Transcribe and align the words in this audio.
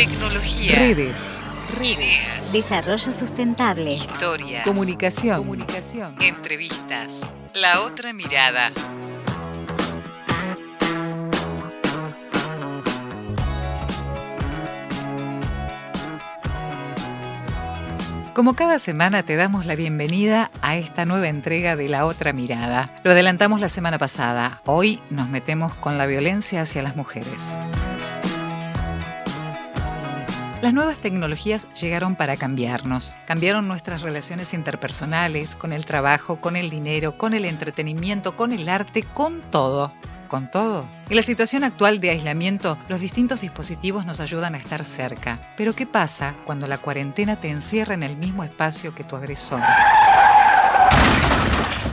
Tecnología. 0.00 0.78
Redes. 0.78 1.36
Ideas. 1.82 2.54
Desarrollo 2.54 3.12
sustentable. 3.12 3.92
Historias. 3.92 4.64
Comunicación. 4.64 5.42
Comunicación. 5.42 6.16
Entrevistas. 6.22 7.34
La 7.52 7.82
otra 7.82 8.14
mirada. 8.14 8.72
Como 18.32 18.54
cada 18.56 18.78
semana 18.78 19.22
te 19.22 19.36
damos 19.36 19.66
la 19.66 19.74
bienvenida 19.74 20.50
a 20.62 20.76
esta 20.76 21.04
nueva 21.04 21.28
entrega 21.28 21.76
de 21.76 21.90
La 21.90 22.06
Otra 22.06 22.32
Mirada. 22.32 22.86
Lo 23.04 23.10
adelantamos 23.10 23.60
la 23.60 23.68
semana 23.68 23.98
pasada. 23.98 24.62
Hoy 24.64 25.02
nos 25.10 25.28
metemos 25.28 25.74
con 25.74 25.98
la 25.98 26.06
violencia 26.06 26.62
hacia 26.62 26.80
las 26.80 26.96
mujeres. 26.96 27.58
Las 30.62 30.74
nuevas 30.74 30.98
tecnologías 30.98 31.72
llegaron 31.72 32.16
para 32.16 32.36
cambiarnos. 32.36 33.16
Cambiaron 33.26 33.66
nuestras 33.66 34.02
relaciones 34.02 34.52
interpersonales, 34.52 35.56
con 35.56 35.72
el 35.72 35.86
trabajo, 35.86 36.36
con 36.36 36.54
el 36.54 36.68
dinero, 36.68 37.16
con 37.16 37.32
el 37.32 37.46
entretenimiento, 37.46 38.36
con 38.36 38.52
el 38.52 38.68
arte, 38.68 39.02
con 39.02 39.40
todo. 39.50 39.88
Con 40.28 40.50
todo. 40.50 40.84
En 41.08 41.16
la 41.16 41.22
situación 41.22 41.64
actual 41.64 41.98
de 41.98 42.10
aislamiento, 42.10 42.76
los 42.88 43.00
distintos 43.00 43.40
dispositivos 43.40 44.04
nos 44.04 44.20
ayudan 44.20 44.54
a 44.54 44.58
estar 44.58 44.84
cerca. 44.84 45.40
Pero 45.56 45.74
¿qué 45.74 45.86
pasa 45.86 46.34
cuando 46.44 46.66
la 46.66 46.76
cuarentena 46.76 47.40
te 47.40 47.48
encierra 47.48 47.94
en 47.94 48.02
el 48.02 48.18
mismo 48.18 48.44
espacio 48.44 48.94
que 48.94 49.02
tu 49.02 49.16
agresor? 49.16 49.62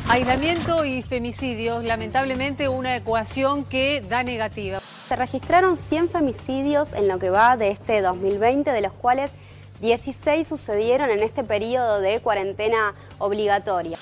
Aislamiento 0.10 0.84
y 0.84 1.02
femicidios, 1.04 1.86
lamentablemente 1.86 2.68
una 2.68 2.98
ecuación 2.98 3.64
que 3.64 4.02
da 4.02 4.24
negativa. 4.24 4.80
Se 5.08 5.16
registraron 5.16 5.78
100 5.78 6.10
femicidios 6.10 6.92
en 6.92 7.08
lo 7.08 7.18
que 7.18 7.30
va 7.30 7.56
de 7.56 7.70
este 7.70 8.02
2020, 8.02 8.74
de 8.74 8.82
los 8.82 8.92
cuales 8.92 9.32
16 9.80 10.46
sucedieron 10.46 11.10
en 11.10 11.20
este 11.20 11.46
periodo 11.46 12.02
de 12.02 12.20
cuarentena 12.20 12.94
obligatoria. 13.18 13.98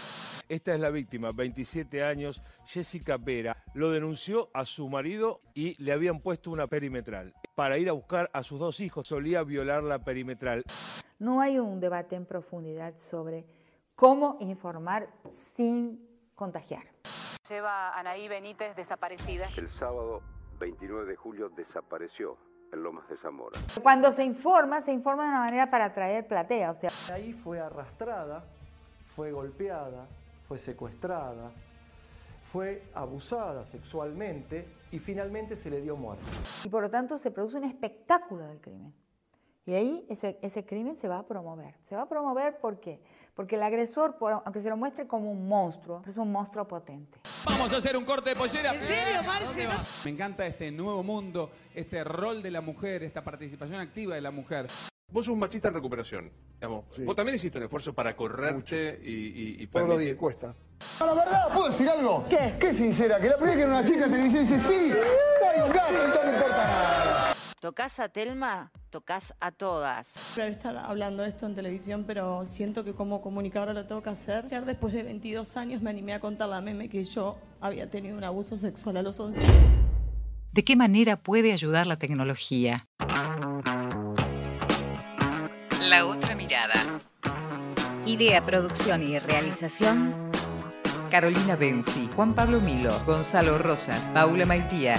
Esta 0.50 0.74
es 0.74 0.80
la 0.80 0.90
víctima, 0.90 1.32
27 1.32 2.04
años, 2.04 2.42
Jessica 2.66 3.18
Vera. 3.18 3.56
Lo 3.76 3.92
denunció 3.92 4.50
a 4.52 4.66
su 4.66 4.90
marido 4.90 5.42
y 5.54 5.80
le 5.80 5.92
habían 5.92 6.22
puesto 6.22 6.50
una 6.50 6.66
perimetral. 6.66 7.36
Para 7.54 7.78
ir 7.78 7.88
a 7.88 7.92
buscar 7.92 8.32
a 8.34 8.42
sus 8.42 8.60
dos 8.60 8.80
hijos, 8.80 9.08
solía 9.08 9.44
violar 9.44 9.84
la 9.84 10.00
perimetral. 10.00 10.64
No 11.20 11.40
hay 11.40 11.60
un 11.60 11.80
debate 11.80 12.16
en 12.16 12.26
profundidad 12.26 12.98
sobre 12.98 13.46
cómo 13.94 14.38
informar 14.40 15.08
sin 15.30 16.04
contagiar. 16.34 16.86
Lleva 17.48 17.96
Anaí 17.96 18.28
Benítez 18.28 18.76
desaparecida. 18.76 19.46
El 19.56 19.70
sábado 19.70 20.24
29 20.60 21.06
de 21.06 21.16
julio 21.16 21.50
desapareció 21.50 22.38
en 22.72 22.84
Lomas 22.84 23.08
de 23.10 23.18
Zamora. 23.18 23.60
Cuando 23.82 24.12
se 24.12 24.24
informa, 24.24 24.82
se 24.82 24.92
informa 24.92 25.24
de 25.24 25.30
una 25.30 25.40
manera 25.40 25.70
para 25.70 25.86
atraer 25.86 26.28
platea. 26.28 26.72
O 26.72 26.74
sea, 26.74 26.90
Ahí 27.14 27.34
fue 27.34 27.60
arrastrada, 27.60 28.44
fue 29.06 29.32
golpeada, 29.32 30.08
fue 30.48 30.58
secuestrada, 30.58 31.52
fue 32.44 32.84
abusada 32.94 33.64
sexualmente 33.66 34.68
y 34.92 35.00
finalmente 35.00 35.56
se 35.56 35.70
le 35.70 35.82
dio 35.82 35.96
muerte. 35.96 36.24
y 36.64 36.70
por 36.70 36.84
lo 36.84 36.90
tanto 36.90 37.18
se 37.18 37.32
produce 37.32 37.58
un 37.58 37.64
espectáculo 37.66 38.46
del 38.48 38.60
crimen. 38.62 38.94
Y 39.66 39.74
ahí 39.74 40.06
ese, 40.10 40.38
ese 40.42 40.66
crimen 40.66 40.96
se 40.96 41.08
va 41.08 41.20
a 41.20 41.24
promover. 41.28 41.74
Se 41.90 41.96
va 41.96 42.04
a 42.04 42.10
promover 42.10 42.58
¿por 42.60 42.80
qué? 42.80 43.02
Porque 43.34 43.56
el 43.56 43.64
agresor, 43.64 44.18
por- 44.18 44.42
aunque 44.46 44.62
se 44.62 44.70
lo 44.70 44.78
muestre 44.78 45.08
como 45.08 45.30
un 45.32 45.48
monstruo, 45.48 46.04
es 46.08 46.18
un 46.18 46.32
monstruo 46.32 46.68
potente. 46.68 47.20
Vamos 47.46 47.74
a 47.74 47.78
hacer 47.78 47.98
un 47.98 48.06
corte 48.06 48.30
de 48.30 48.36
pollera. 48.36 48.74
¿En 48.74 48.82
serio, 48.82 49.20
Me 50.06 50.12
encanta 50.12 50.46
este 50.46 50.72
nuevo 50.72 51.04
mundo, 51.04 51.52
este 51.74 52.04
rol 52.04 52.42
de 52.42 52.52
la 52.52 52.62
mujer, 52.62 53.04
esta 53.04 53.24
participación 53.24 53.80
activa 53.80 54.16
de 54.16 54.22
la 54.22 54.32
mujer. 54.32 54.68
Vos 55.12 55.26
sos 55.26 55.34
un 55.34 55.40
machista 55.40 55.68
en 55.68 55.74
recuperación, 55.76 56.32
digamos. 56.56 56.86
Vos 57.06 57.16
también 57.16 57.36
hiciste 57.36 57.58
un 57.58 57.66
esfuerzo 57.66 57.94
para 57.94 58.16
correrte 58.16 59.00
y, 59.04 59.12
y, 59.12 59.64
y 59.64 59.68
Todos 59.68 59.90
los 59.90 60.00
días 60.00 60.16
cuesta. 60.16 60.56
La 61.00 61.14
verdad, 61.14 61.54
¿puedo 61.54 61.68
decir 61.68 61.90
algo? 61.90 62.26
¿Qué? 62.30 62.56
Qué 62.60 62.74
sincera, 62.74 63.20
que 63.20 63.30
la 63.30 63.38
primera 63.38 63.56
que 63.56 63.64
era 63.64 63.72
una 63.80 63.86
chica 63.86 64.06
en 64.06 64.12
televisión 64.12 64.44
dice, 64.48 64.60
sí, 64.60 64.92
soy 65.40 65.62
un 65.64 65.72
gato, 65.74 65.94
y 65.94 65.96
no 65.98 66.24
me 66.32 66.34
importa 66.38 66.58
nada. 66.58 67.15
Tocas 67.66 68.00
a 68.00 68.10
Telma, 68.10 68.72
tocas 68.92 69.34
a 69.40 69.52
todas. 69.52 70.12
Debe 70.36 70.52
estar 70.52 70.78
hablando 70.78 71.24
de 71.24 71.30
esto 71.30 71.48
en 71.48 71.56
televisión, 71.56 72.04
pero 72.06 72.46
siento 72.46 72.84
que 72.84 72.94
como 72.94 73.24
comunicadora 73.24 73.74
lo 73.74 73.88
tengo 73.88 74.04
que 74.04 74.12
hacer. 74.12 74.46
Ayer, 74.46 74.66
después 74.66 74.94
de 74.94 75.02
22 75.02 75.58
años, 75.58 75.82
me 75.82 75.90
animé 75.90 76.14
a 76.14 76.20
contar 76.20 76.48
la 76.48 76.62
meme 76.62 76.90
que 76.90 77.04
yo 77.04 77.40
había 77.60 77.90
tenido 77.90 78.16
un 78.18 78.24
abuso 78.24 78.56
sexual 78.56 78.98
a 78.98 79.02
los 79.02 79.20
11. 79.20 79.42
¿De 80.52 80.64
qué 80.64 80.76
manera 80.76 81.18
puede 81.18 81.54
ayudar 81.54 81.88
la 81.88 81.98
tecnología? 81.98 82.86
La 85.90 86.06
otra 86.06 86.36
mirada. 86.36 87.00
Idea, 88.06 88.46
producción 88.46 89.02
y 89.02 89.18
realización. 89.18 90.14
Carolina 91.10 91.56
Benzi, 91.56 92.10
Juan 92.16 92.36
Pablo 92.36 92.60
Milo, 92.60 92.94
Gonzalo 93.08 93.58
Rosas, 93.58 94.12
Paula 94.12 94.46
Maitía. 94.46 94.98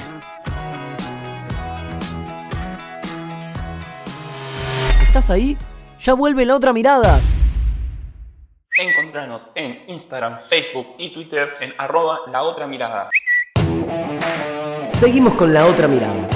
¿Estás 5.17 5.31
ahí? 5.31 5.57
Ya 6.05 6.13
vuelve 6.13 6.45
la 6.45 6.55
otra 6.55 6.75
mirada. 6.75 7.19
Encontranos 8.77 9.49
en 9.55 9.83
Instagram, 9.89 10.41
Facebook 10.47 10.89
y 10.99 11.09
Twitter 11.09 11.57
en 11.61 11.73
arroba 11.79 12.19
la 12.31 12.43
otra 12.43 12.67
mirada. 12.67 13.09
Seguimos 14.93 15.33
con 15.37 15.55
la 15.55 15.65
otra 15.65 15.89
mirada. 15.89 16.29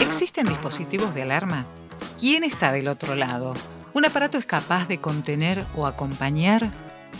¿Existen 0.00 0.46
dispositivos 0.46 1.14
de 1.14 1.20
alarma? 1.20 1.66
¿Quién 2.18 2.42
está 2.42 2.72
del 2.72 2.88
otro 2.88 3.14
lado? 3.16 3.52
¿Un 3.92 4.06
aparato 4.06 4.38
es 4.38 4.46
capaz 4.46 4.88
de 4.88 4.98
contener 4.98 5.62
o 5.76 5.86
acompañar? 5.86 6.70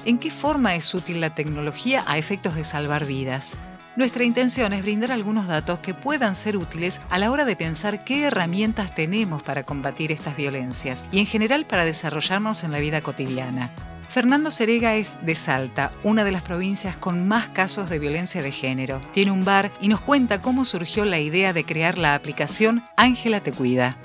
¿En 0.06 0.18
qué 0.18 0.30
forma 0.30 0.74
es 0.74 0.94
útil 0.94 1.20
la 1.20 1.34
tecnología 1.34 2.04
a 2.06 2.16
efectos 2.16 2.54
de 2.54 2.64
salvar 2.64 3.04
vidas? 3.04 3.60
Nuestra 3.94 4.24
intención 4.24 4.72
es 4.72 4.82
brindar 4.82 5.12
algunos 5.12 5.46
datos 5.46 5.80
que 5.80 5.92
puedan 5.92 6.34
ser 6.34 6.56
útiles 6.56 7.02
a 7.10 7.18
la 7.18 7.30
hora 7.30 7.44
de 7.44 7.56
pensar 7.56 8.04
qué 8.04 8.24
herramientas 8.24 8.94
tenemos 8.94 9.42
para 9.42 9.64
combatir 9.64 10.12
estas 10.12 10.34
violencias 10.34 11.04
y 11.12 11.18
en 11.18 11.26
general 11.26 11.66
para 11.66 11.84
desarrollarnos 11.84 12.64
en 12.64 12.72
la 12.72 12.78
vida 12.78 13.02
cotidiana. 13.02 13.70
Fernando 14.08 14.50
Serega 14.50 14.94
es 14.94 15.18
de 15.22 15.34
Salta, 15.34 15.92
una 16.04 16.24
de 16.24 16.32
las 16.32 16.42
provincias 16.42 16.96
con 16.96 17.28
más 17.28 17.48
casos 17.50 17.90
de 17.90 17.98
violencia 17.98 18.42
de 18.42 18.52
género. 18.52 18.98
Tiene 19.12 19.30
un 19.30 19.44
bar 19.44 19.70
y 19.82 19.88
nos 19.88 20.00
cuenta 20.00 20.40
cómo 20.40 20.64
surgió 20.64 21.04
la 21.04 21.20
idea 21.20 21.52
de 21.52 21.64
crear 21.64 21.98
la 21.98 22.14
aplicación 22.14 22.82
Ángela 22.96 23.40
Te 23.40 23.52
Cuida. 23.52 23.96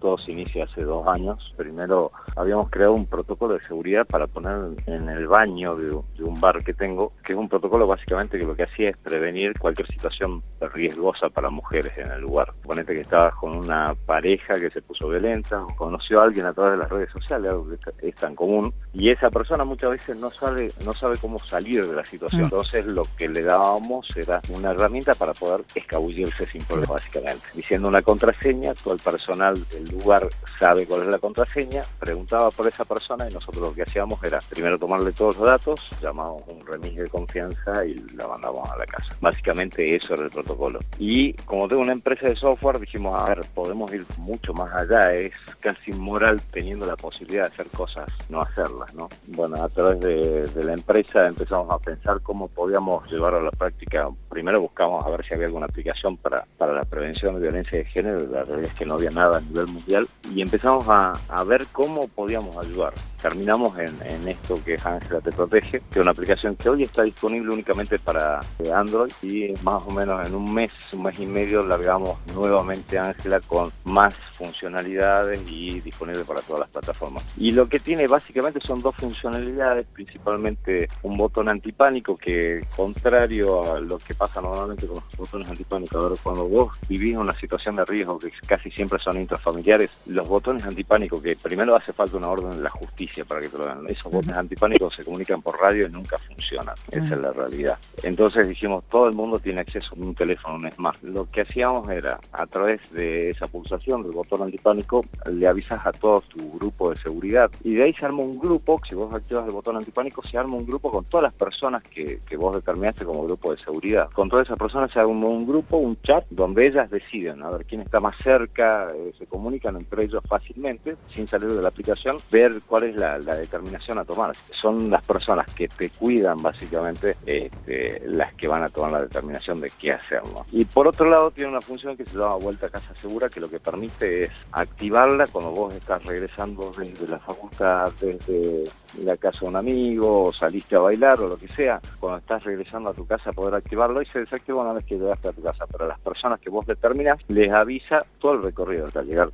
Todo 0.00 0.18
se 0.18 0.32
inicia 0.32 0.64
hace 0.64 0.82
dos 0.82 1.06
años. 1.06 1.54
Primero 1.56 2.12
habíamos 2.36 2.70
creado 2.70 2.92
un 2.92 3.06
protocolo 3.06 3.54
de 3.54 3.66
seguridad 3.66 4.06
para 4.06 4.26
poner 4.26 4.76
en 4.86 5.08
el 5.08 5.26
baño 5.26 5.76
de, 5.76 5.88
de 6.16 6.24
un 6.24 6.40
bar 6.40 6.62
que 6.64 6.74
tengo, 6.74 7.12
que 7.24 7.32
es 7.32 7.38
un 7.38 7.48
protocolo 7.48 7.86
básicamente 7.86 8.38
que 8.38 8.46
lo 8.46 8.54
que 8.54 8.64
hacía 8.64 8.90
es 8.90 8.96
prevenir 8.96 9.58
cualquier 9.58 9.86
situación 9.88 10.42
riesgosa 10.60 11.28
para 11.28 11.50
mujeres 11.50 11.92
en 11.96 12.10
el 12.10 12.20
lugar. 12.20 12.52
Ponete 12.62 12.94
que 12.94 13.00
estabas 13.00 13.34
con 13.34 13.56
una 13.56 13.94
pareja 14.06 14.58
que 14.58 14.70
se 14.70 14.82
puso 14.82 15.08
violenta 15.08 15.62
o 15.62 15.74
conoció 15.76 16.20
a 16.20 16.24
alguien 16.24 16.46
a 16.46 16.52
través 16.52 16.72
de 16.72 16.78
las 16.78 16.90
redes 16.90 17.10
sociales, 17.10 17.50
algo 17.50 17.68
que 17.68 18.08
es 18.08 18.14
tan 18.14 18.34
común, 18.34 18.72
y 18.92 19.10
esa 19.10 19.30
persona 19.30 19.64
muchas 19.64 19.90
veces 19.90 20.16
no 20.16 20.30
sabe, 20.30 20.72
no 20.84 20.92
sabe 20.92 21.18
cómo 21.18 21.38
salir 21.38 21.86
de 21.86 21.94
la 21.94 22.04
situación. 22.04 22.42
Mm. 22.42 22.44
Entonces 22.44 22.86
lo 22.86 23.02
que 23.16 23.28
le 23.28 23.42
dábamos 23.42 24.08
era 24.16 24.40
una 24.48 24.70
herramienta 24.70 25.14
para 25.14 25.34
poder 25.34 25.62
escabullirse 25.74 26.46
sin 26.46 26.62
problema, 26.64 26.94
básicamente. 26.94 27.46
Diciendo 27.54 27.88
una 27.88 28.02
contraseña, 28.02 28.74
todo 28.74 28.94
el 28.94 29.00
personal 29.00 29.54
del 29.68 29.84
lugar 29.90 30.28
sabe 30.58 30.86
cuál 30.86 31.02
es 31.02 31.08
la 31.08 31.18
contraseña, 31.18 31.82
preguntaba 31.98 32.50
por 32.50 32.66
esa 32.66 32.84
persona 32.84 33.28
y 33.28 33.34
nosotros 33.34 33.62
lo 33.62 33.74
que 33.74 33.82
hacíamos 33.82 34.22
era 34.22 34.38
primero 34.48 34.78
tomarle 34.78 35.12
todos 35.12 35.36
los 35.36 35.46
datos, 35.46 35.80
llamábamos 36.00 36.42
un 36.46 36.66
remis 36.66 36.96
de 36.96 37.08
confianza 37.08 37.84
y 37.84 37.94
la 38.16 38.28
mandábamos 38.28 38.70
a 38.70 38.76
la 38.78 38.86
casa. 38.86 39.08
Básicamente 39.20 39.94
eso 39.94 40.14
era 40.14 40.24
el 40.24 40.30
protocolo. 40.46 40.80
Y 40.98 41.32
como 41.44 41.68
tengo 41.68 41.82
una 41.82 41.92
empresa 41.92 42.28
de 42.28 42.36
software, 42.36 42.78
dijimos, 42.78 43.14
a 43.14 43.28
ver, 43.28 43.40
podemos 43.54 43.92
ir 43.92 44.04
mucho 44.18 44.54
más 44.54 44.72
allá, 44.72 45.12
es 45.14 45.32
casi 45.60 45.90
inmoral 45.90 46.40
teniendo 46.52 46.86
la 46.86 46.96
posibilidad 46.96 47.42
de 47.42 47.54
hacer 47.54 47.66
cosas, 47.68 48.06
no 48.28 48.40
hacerlas, 48.40 48.94
¿no? 48.94 49.08
Bueno, 49.28 49.62
a 49.62 49.68
través 49.68 50.00
de, 50.00 50.46
de 50.48 50.64
la 50.64 50.74
empresa 50.74 51.26
empezamos 51.26 51.70
a 51.70 51.78
pensar 51.78 52.20
cómo 52.22 52.48
podíamos 52.48 53.10
llevar 53.10 53.34
a 53.34 53.42
la 53.42 53.50
práctica 53.50 54.08
primero 54.36 54.60
buscamos 54.60 55.04
a 55.06 55.08
ver 55.08 55.24
si 55.26 55.32
había 55.32 55.46
alguna 55.46 55.64
aplicación 55.64 56.18
para, 56.18 56.44
para 56.58 56.74
la 56.74 56.84
prevención 56.84 57.34
de 57.34 57.40
violencia 57.40 57.78
de 57.78 57.86
género, 57.86 58.26
la 58.26 58.44
realidad 58.44 58.70
es 58.70 58.78
que 58.78 58.84
no 58.84 58.94
había 58.94 59.08
nada 59.08 59.38
a 59.38 59.40
nivel 59.40 59.66
mundial, 59.68 60.06
y 60.30 60.42
empezamos 60.42 60.86
a, 60.88 61.12
a 61.28 61.44
ver 61.44 61.66
cómo 61.72 62.06
podíamos 62.08 62.54
ayudar. 62.58 62.92
Terminamos 63.28 63.76
en, 63.76 64.28
esto 64.28 64.62
que 64.64 64.74
es 64.74 64.86
Ángela 64.86 65.20
Te 65.20 65.32
Protege, 65.32 65.80
que 65.80 65.86
es 65.90 65.96
una 65.96 66.12
aplicación 66.12 66.54
que 66.54 66.68
hoy 66.68 66.84
está 66.84 67.02
disponible 67.02 67.50
únicamente 67.50 67.98
para 67.98 68.40
eh, 68.60 68.70
Android 68.72 69.10
y 69.20 69.52
más 69.64 69.82
o 69.84 69.90
menos 69.90 70.24
en 70.24 70.32
un 70.32 70.54
mes, 70.54 70.72
un 70.92 71.02
mes 71.02 71.18
y 71.18 71.26
medio 71.26 71.66
largamos 71.66 72.18
nuevamente 72.32 73.00
Ángela 73.00 73.40
con 73.40 73.68
más 73.84 74.14
funcionalidades 74.14 75.42
y 75.50 75.80
disponible 75.80 76.24
para 76.24 76.40
todas 76.40 76.60
las 76.60 76.70
plataformas. 76.70 77.24
Y 77.36 77.50
lo 77.50 77.68
que 77.68 77.80
tiene 77.80 78.06
básicamente 78.06 78.60
son 78.60 78.80
dos 78.80 78.94
funcionalidades, 78.94 79.88
principalmente 79.92 80.88
un 81.02 81.16
botón 81.16 81.48
antipánico 81.48 82.16
que 82.16 82.64
contrario 82.76 83.74
a 83.74 83.80
lo 83.80 83.98
que 83.98 84.14
pasa 84.14 84.40
normalmente 84.40 84.86
con 84.86 84.96
los 84.96 85.16
botones 85.16 85.48
antipánicos, 85.48 86.00
ahora 86.00 86.14
cuando 86.22 86.48
vos 86.48 86.78
vivís 86.88 87.16
una 87.16 87.36
situación 87.40 87.74
de 87.74 87.84
riesgo 87.86 88.20
que 88.20 88.30
casi 88.46 88.70
siempre 88.70 89.00
son 89.00 89.20
intrafamiliares, 89.20 89.90
los 90.06 90.28
botones 90.28 90.62
antipánicos 90.62 91.20
que 91.20 91.34
primero 91.34 91.74
hace 91.74 91.92
falta 91.92 92.16
una 92.16 92.28
orden 92.28 92.50
de 92.50 92.62
la 92.62 92.70
justicia 92.70 93.15
para 93.24 93.40
que 93.40 93.48
te 93.48 93.58
lo 93.58 93.66
den, 93.66 93.86
esos 93.88 94.12
botones 94.12 94.36
antipánicos 94.36 94.94
se 94.94 95.04
comunican 95.04 95.42
por 95.42 95.58
radio 95.58 95.86
y 95.86 95.90
nunca 95.90 96.18
funcionan, 96.18 96.74
esa 96.90 97.14
es 97.14 97.20
la 97.20 97.32
realidad. 97.32 97.78
Entonces 98.02 98.48
dijimos, 98.48 98.84
todo 98.90 99.08
el 99.08 99.14
mundo 99.14 99.38
tiene 99.38 99.60
acceso 99.60 99.94
a 99.94 99.98
un 99.98 100.14
teléfono, 100.14 100.56
un 100.56 100.70
smart. 100.70 101.02
Lo 101.02 101.30
que 101.30 101.42
hacíamos 101.42 101.88
era, 101.90 102.18
a 102.32 102.46
través 102.46 102.90
de 102.92 103.30
esa 103.30 103.46
pulsación 103.46 104.02
del 104.02 104.12
botón 104.12 104.42
antipánico, 104.42 105.04
le 105.30 105.46
avisas 105.46 105.84
a 105.86 105.92
todo 105.92 106.20
tu 106.22 106.52
grupo 106.52 106.90
de 106.90 106.98
seguridad 106.98 107.50
y 107.64 107.74
de 107.74 107.84
ahí 107.84 107.92
se 107.92 108.04
arma 108.04 108.22
un 108.22 108.38
grupo, 108.38 108.80
si 108.88 108.94
vos 108.94 109.12
activas 109.12 109.46
el 109.46 109.52
botón 109.52 109.76
antipánico, 109.76 110.26
se 110.26 110.38
arma 110.38 110.56
un 110.56 110.66
grupo 110.66 110.90
con 110.90 111.04
todas 111.04 111.24
las 111.24 111.34
personas 111.34 111.82
que, 111.82 112.20
que 112.28 112.36
vos 112.36 112.54
determinaste 112.54 113.04
como 113.04 113.24
grupo 113.24 113.52
de 113.52 113.58
seguridad. 113.58 114.10
Con 114.10 114.28
todas 114.28 114.46
esas 114.46 114.58
personas 114.58 114.90
se 114.92 114.98
arma 114.98 115.26
un 115.26 115.46
grupo, 115.46 115.76
un 115.76 116.00
chat, 116.02 116.24
donde 116.30 116.66
ellas 116.66 116.90
deciden 116.90 117.42
a 117.42 117.50
ver 117.50 117.66
quién 117.66 117.80
está 117.80 118.00
más 118.00 118.16
cerca, 118.22 118.88
eh, 118.94 119.12
se 119.18 119.26
comunican 119.26 119.76
entre 119.76 120.04
ellos 120.04 120.22
fácilmente, 120.28 120.96
sin 121.14 121.26
salir 121.28 121.52
de 121.52 121.62
la 121.62 121.68
aplicación, 121.68 122.18
ver 122.30 122.60
cuál 122.66 122.84
es 122.84 122.95
la, 122.96 123.18
determinación 123.18 123.98
a 123.98 124.04
tomar. 124.04 124.34
Son 124.50 124.90
las 124.90 125.04
personas 125.04 125.46
que 125.54 125.68
te 125.68 125.90
cuidan 125.90 126.42
básicamente 126.42 127.16
este, 127.26 128.02
las 128.06 128.34
que 128.34 128.48
van 128.48 128.62
a 128.62 128.68
tomar 128.68 128.92
la 128.92 129.02
determinación 129.02 129.60
de 129.60 129.70
qué 129.78 129.92
hacerlo. 129.92 130.44
Y 130.52 130.64
por 130.64 130.88
otro 130.88 131.08
lado 131.08 131.30
tiene 131.30 131.50
una 131.50 131.60
función 131.60 131.96
que 131.96 132.04
se 132.04 132.16
llama 132.16 132.36
vuelta 132.36 132.66
a 132.66 132.70
casa 132.70 132.94
segura, 132.96 133.28
que 133.28 133.40
lo 133.40 133.48
que 133.48 133.60
permite 133.60 134.24
es 134.24 134.30
activarla 134.52 135.26
cuando 135.26 135.52
vos 135.52 135.74
estás 135.74 136.04
regresando 136.04 136.72
desde 136.76 137.08
la 137.08 137.18
facultad, 137.18 137.92
desde 138.00 138.64
la 139.02 139.16
casa 139.16 139.40
de 139.40 139.46
un 139.46 139.56
amigo, 139.56 140.24
o 140.24 140.32
saliste 140.32 140.76
a 140.76 140.80
bailar 140.80 141.20
o 141.20 141.28
lo 141.28 141.36
que 141.36 141.48
sea, 141.48 141.80
cuando 142.00 142.18
estás 142.18 142.44
regresando 142.44 142.90
a 142.90 142.94
tu 142.94 143.06
casa 143.06 143.32
poder 143.32 143.54
activarlo 143.54 144.02
y 144.02 144.06
se 144.06 144.20
desactiva 144.20 144.62
una 144.62 144.72
vez 144.72 144.84
que 144.84 144.96
llegaste 144.96 145.28
a 145.28 145.32
tu 145.32 145.42
casa. 145.42 145.66
Pero 145.66 145.84
a 145.84 145.88
las 145.88 146.00
personas 146.00 146.40
que 146.40 146.50
vos 146.50 146.66
determinás 146.66 147.18
les 147.28 147.52
avisa 147.52 148.04
todo 148.18 148.32
el 148.32 148.42
recorrido 148.42 148.86
hasta 148.86 149.02
llegar. 149.02 149.30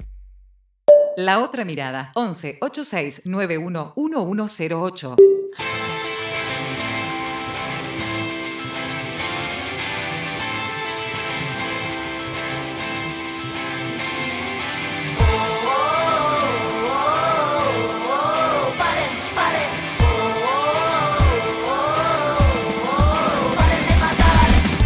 La 1.17 1.41
otra 1.41 1.67
mirada, 1.67 2.11
11 2.15 2.57
86 2.61 3.27
91 3.27 3.93
1108. 3.97 5.17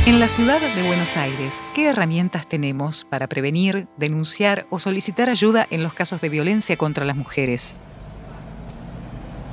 En 0.06 0.20
la 0.20 0.28
ciudad 0.28 0.70
de 0.70 0.82
Buenos 0.82 1.16
Aires, 1.16 1.64
¿qué 1.74 1.88
herramientas 1.88 2.46
tenemos 2.46 3.04
para 3.04 3.26
prevenir, 3.26 3.88
denunciar 3.96 4.64
o 4.70 4.78
solicitar 4.78 5.28
ayuda 5.28 5.66
en 5.68 5.82
los 5.82 5.94
casos 5.94 6.20
de 6.20 6.28
violencia 6.28 6.76
contra 6.76 7.04
las 7.04 7.16
mujeres? 7.16 7.74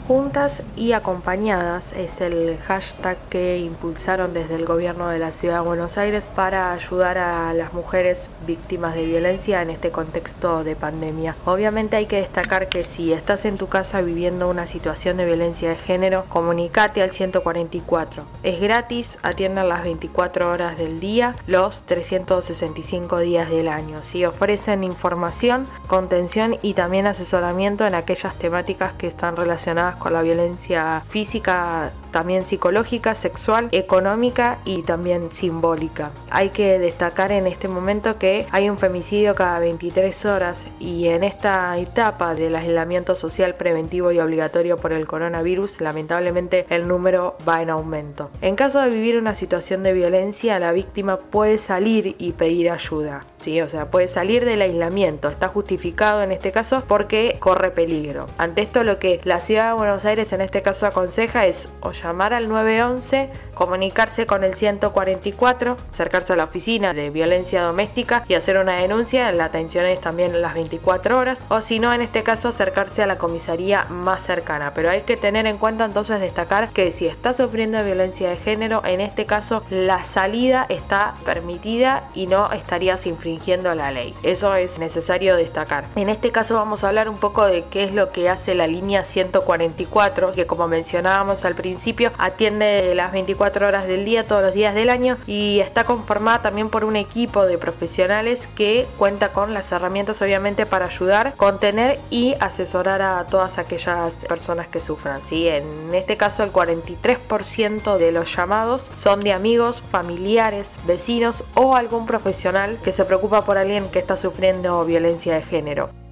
Juntas 0.06 0.64
y 0.76 0.92
acompañadas 0.92 1.94
es 1.94 2.20
el 2.20 2.58
hashtag 2.58 3.18
que 3.30 3.60
impulsaron 3.60 4.34
desde 4.34 4.56
el 4.56 4.66
gobierno 4.66 5.08
de 5.08 5.18
la 5.18 5.32
ciudad 5.32 5.62
de 5.62 5.68
Buenos 5.68 5.98
Aires 5.98 6.30
para 6.36 6.74
ayudar 6.74 7.18
a 7.18 7.54
las 7.54 7.72
mujeres 7.72 8.30
víctimas 8.46 8.96
de 8.96 9.06
violencia 9.06 9.62
en 9.62 9.70
este 9.70 9.92
contexto 9.92 10.66
de 10.66 10.76
pandemia. 10.76 11.38
Obviamente 11.46 11.96
hay 11.96 12.08
que 12.08 12.18
destacar 12.18 12.68
que 12.68 12.84
si 12.84 13.14
estás 13.14 13.46
en 13.46 13.58
tu 13.58 13.68
casa 13.68 14.02
viviendo 14.02 14.50
una 14.50 14.68
situación 14.68 15.16
de 15.16 15.26
violencia 15.26 15.70
de 15.70 15.78
género, 15.78 16.26
comunicate 16.28 17.02
al 17.02 17.12
144. 17.12 18.26
Es 18.44 18.60
gratis, 18.60 19.18
atienden 19.24 19.70
las 19.70 19.84
24 19.84 20.52
horas 20.52 20.78
del 20.78 21.00
día, 21.00 21.34
los 21.48 21.84
365 21.84 23.20
días 23.20 23.50
del 23.50 23.70
año. 23.70 24.04
Si 24.04 24.26
ofrecen 24.26 24.84
información, 24.84 25.66
contención 25.88 26.58
y 26.62 26.74
también 26.74 27.08
asesoramiento 27.08 27.88
en 27.88 27.96
aquellas 27.96 28.38
temáticas 28.38 28.92
que 28.92 29.08
están 29.08 29.38
relacionadas 29.38 29.93
con 30.00 30.14
la 30.14 30.22
violencia 30.22 31.02
física, 31.10 31.92
también 32.12 32.46
psicológica, 32.46 33.16
sexual, 33.16 33.70
económica 33.72 34.60
y 34.66 34.84
también 34.84 35.32
simbólica. 35.32 36.12
Hay 36.30 36.50
que 36.50 36.80
destacar 36.80 37.32
en 37.32 37.48
este 37.48 37.68
momento 37.68 38.18
que 38.20 38.46
hay 38.52 38.70
un 38.70 38.78
femicidio 38.78 39.36
cada 39.36 39.60
23 39.60 40.26
horas 40.26 40.66
y 40.80 41.08
en 41.08 41.24
esta 41.24 41.78
etapa 41.78 42.36
del 42.36 42.56
aislamiento 42.56 43.16
social 43.16 43.56
preventivo 43.56 44.12
y 44.12 44.20
obligatorio 44.20 44.78
por 44.78 44.94
el 44.94 45.08
coronavirus, 45.08 45.82
lamentablemente 45.82 46.66
el 46.70 46.88
número 46.88 47.36
va 47.48 47.62
en 47.62 47.70
aumento. 47.70 48.30
En 48.42 48.56
caso 48.56 48.80
de 48.82 48.90
vivir 48.90 49.18
una 49.18 49.34
situación 49.34 49.84
de 49.84 49.94
violencia, 49.94 50.60
la 50.60 50.72
víctima 50.72 51.18
puede 51.18 51.58
salir 51.58 52.16
y 52.18 52.34
pedir 52.34 52.70
ayuda. 52.70 53.26
¿Sí? 53.44 53.62
O 53.62 53.68
sea, 53.68 53.92
puede 53.92 54.08
salir 54.08 54.46
del 54.46 54.62
aislamiento. 54.62 55.28
Está 55.30 55.48
justificado 55.48 56.24
en 56.24 56.32
este 56.32 56.52
caso 56.52 56.84
porque 56.88 57.38
corre 57.40 57.72
peligro. 57.72 58.28
Ante 58.38 58.62
esto, 58.62 58.84
lo 58.84 59.00
que 59.00 59.20
la 59.24 59.40
ciudad 59.40 59.70
de 59.70 59.74
Buenos 59.74 60.06
Aires 60.06 60.32
en 60.34 60.42
este 60.42 60.62
caso 60.62 60.88
aconseja 60.88 61.46
es 61.46 61.68
o 61.82 61.92
llamar 61.92 62.34
al 62.34 62.48
911, 62.48 63.30
comunicarse 63.54 64.26
con 64.26 64.44
el 64.44 64.56
144, 64.56 65.78
acercarse 65.92 66.34
a 66.34 66.36
la 66.36 66.46
oficina 66.46 66.94
de 66.94 67.10
violencia 67.10 67.64
doméstica 67.64 68.24
y 68.28 68.34
hacer 68.34 68.58
una 68.58 68.78
denuncia. 68.78 69.32
La 69.32 69.46
atención 69.46 69.86
es 69.86 70.02
también 70.02 70.42
las 70.42 70.54
24 70.54 71.18
horas. 71.18 71.40
O 71.50 71.62
si 71.62 71.80
no, 71.80 71.94
en 71.94 72.02
este 72.02 72.24
caso, 72.24 72.50
acercarse 72.50 73.04
a 73.04 73.08
la 73.08 73.18
comisaría 73.18 73.86
más 73.90 74.24
cercana. 74.24 74.74
Pero 74.74 74.90
hay 74.90 75.02
que 75.02 75.18
tener 75.18 75.46
en 75.46 75.58
cuenta 75.58 75.86
entonces 75.86 76.20
destacar 76.20 76.70
que 76.70 76.92
si 76.92 77.08
está 77.08 77.34
sufriendo 77.34 77.78
de 77.78 77.84
violencia 77.86 78.30
de 78.30 78.38
género, 78.38 78.82
en 78.86 79.02
este 79.02 79.26
caso 79.26 79.64
la 79.70 80.04
salida 80.04 80.66
está 80.70 81.14
permitida 81.26 82.10
y 82.14 82.28
no 82.28 82.52
estarías 82.52 83.06
infringiendo 83.08 83.74
la 83.76 83.92
ley. 83.92 84.14
Eso 84.24 84.56
es 84.56 84.80
necesario 84.80 85.36
destacar. 85.36 85.86
En 85.96 86.10
este 86.10 86.32
caso 86.32 86.56
vamos 86.56 86.84
a 86.84 86.90
hablar 86.90 87.10
un 87.10 87.18
poco 87.18 87.46
de 87.46 87.66
qué 87.66 87.84
es 87.84 87.94
lo 87.94 88.12
que 88.12 88.30
hace 88.30 88.56
la 88.56 88.68
línea 88.68 89.04
144, 89.04 90.32
que 90.32 90.46
como 90.46 90.68
mencionábamos 90.68 91.46
al 91.46 91.56
principio, 91.56 92.12
atiende 92.18 92.94
las 92.96 93.12
24 93.12 93.43
horas 93.44 93.88
del 93.88 94.06
día, 94.06 94.28
todos 94.28 94.42
los 94.42 94.54
días 94.54 94.74
del 94.74 94.90
año 94.90 95.18
y 95.28 95.60
está 95.60 95.84
conformada 95.84 96.42
también 96.42 96.70
por 96.70 96.86
un 96.86 96.96
equipo 96.96 97.46
de 97.46 97.58
profesionales 97.58 98.48
que 98.56 98.88
cuenta 98.98 99.34
con 99.34 99.54
las 99.54 99.72
herramientas 99.72 100.22
obviamente 100.22 100.66
para 100.66 100.86
ayudar, 100.86 101.36
contener 101.36 102.00
y 102.10 102.36
asesorar 102.40 103.02
a 103.02 103.26
todas 103.26 103.58
aquellas 103.58 104.16
personas 104.16 104.68
que 104.68 104.82
sufran. 104.82 105.24
¿sí? 105.24 105.48
En 105.48 105.94
este 105.94 106.18
caso 106.18 106.44
el 106.44 106.52
43% 106.52 107.98
de 107.98 108.12
los 108.12 108.36
llamados 108.36 108.92
son 108.96 109.20
de 109.20 109.34
amigos, 109.34 109.82
familiares, 109.82 110.76
vecinos 110.86 111.44
o 111.56 111.76
algún 111.76 112.06
profesional 112.06 112.80
que 112.84 112.92
se 112.92 113.06
preocupa 113.06 113.44
por 113.44 113.58
alguien 113.58 113.90
que 113.90 114.00
está 114.00 114.18
sufriendo 114.18 114.84
violencia 114.86 115.36
de 115.36 115.42
género. 115.42 116.03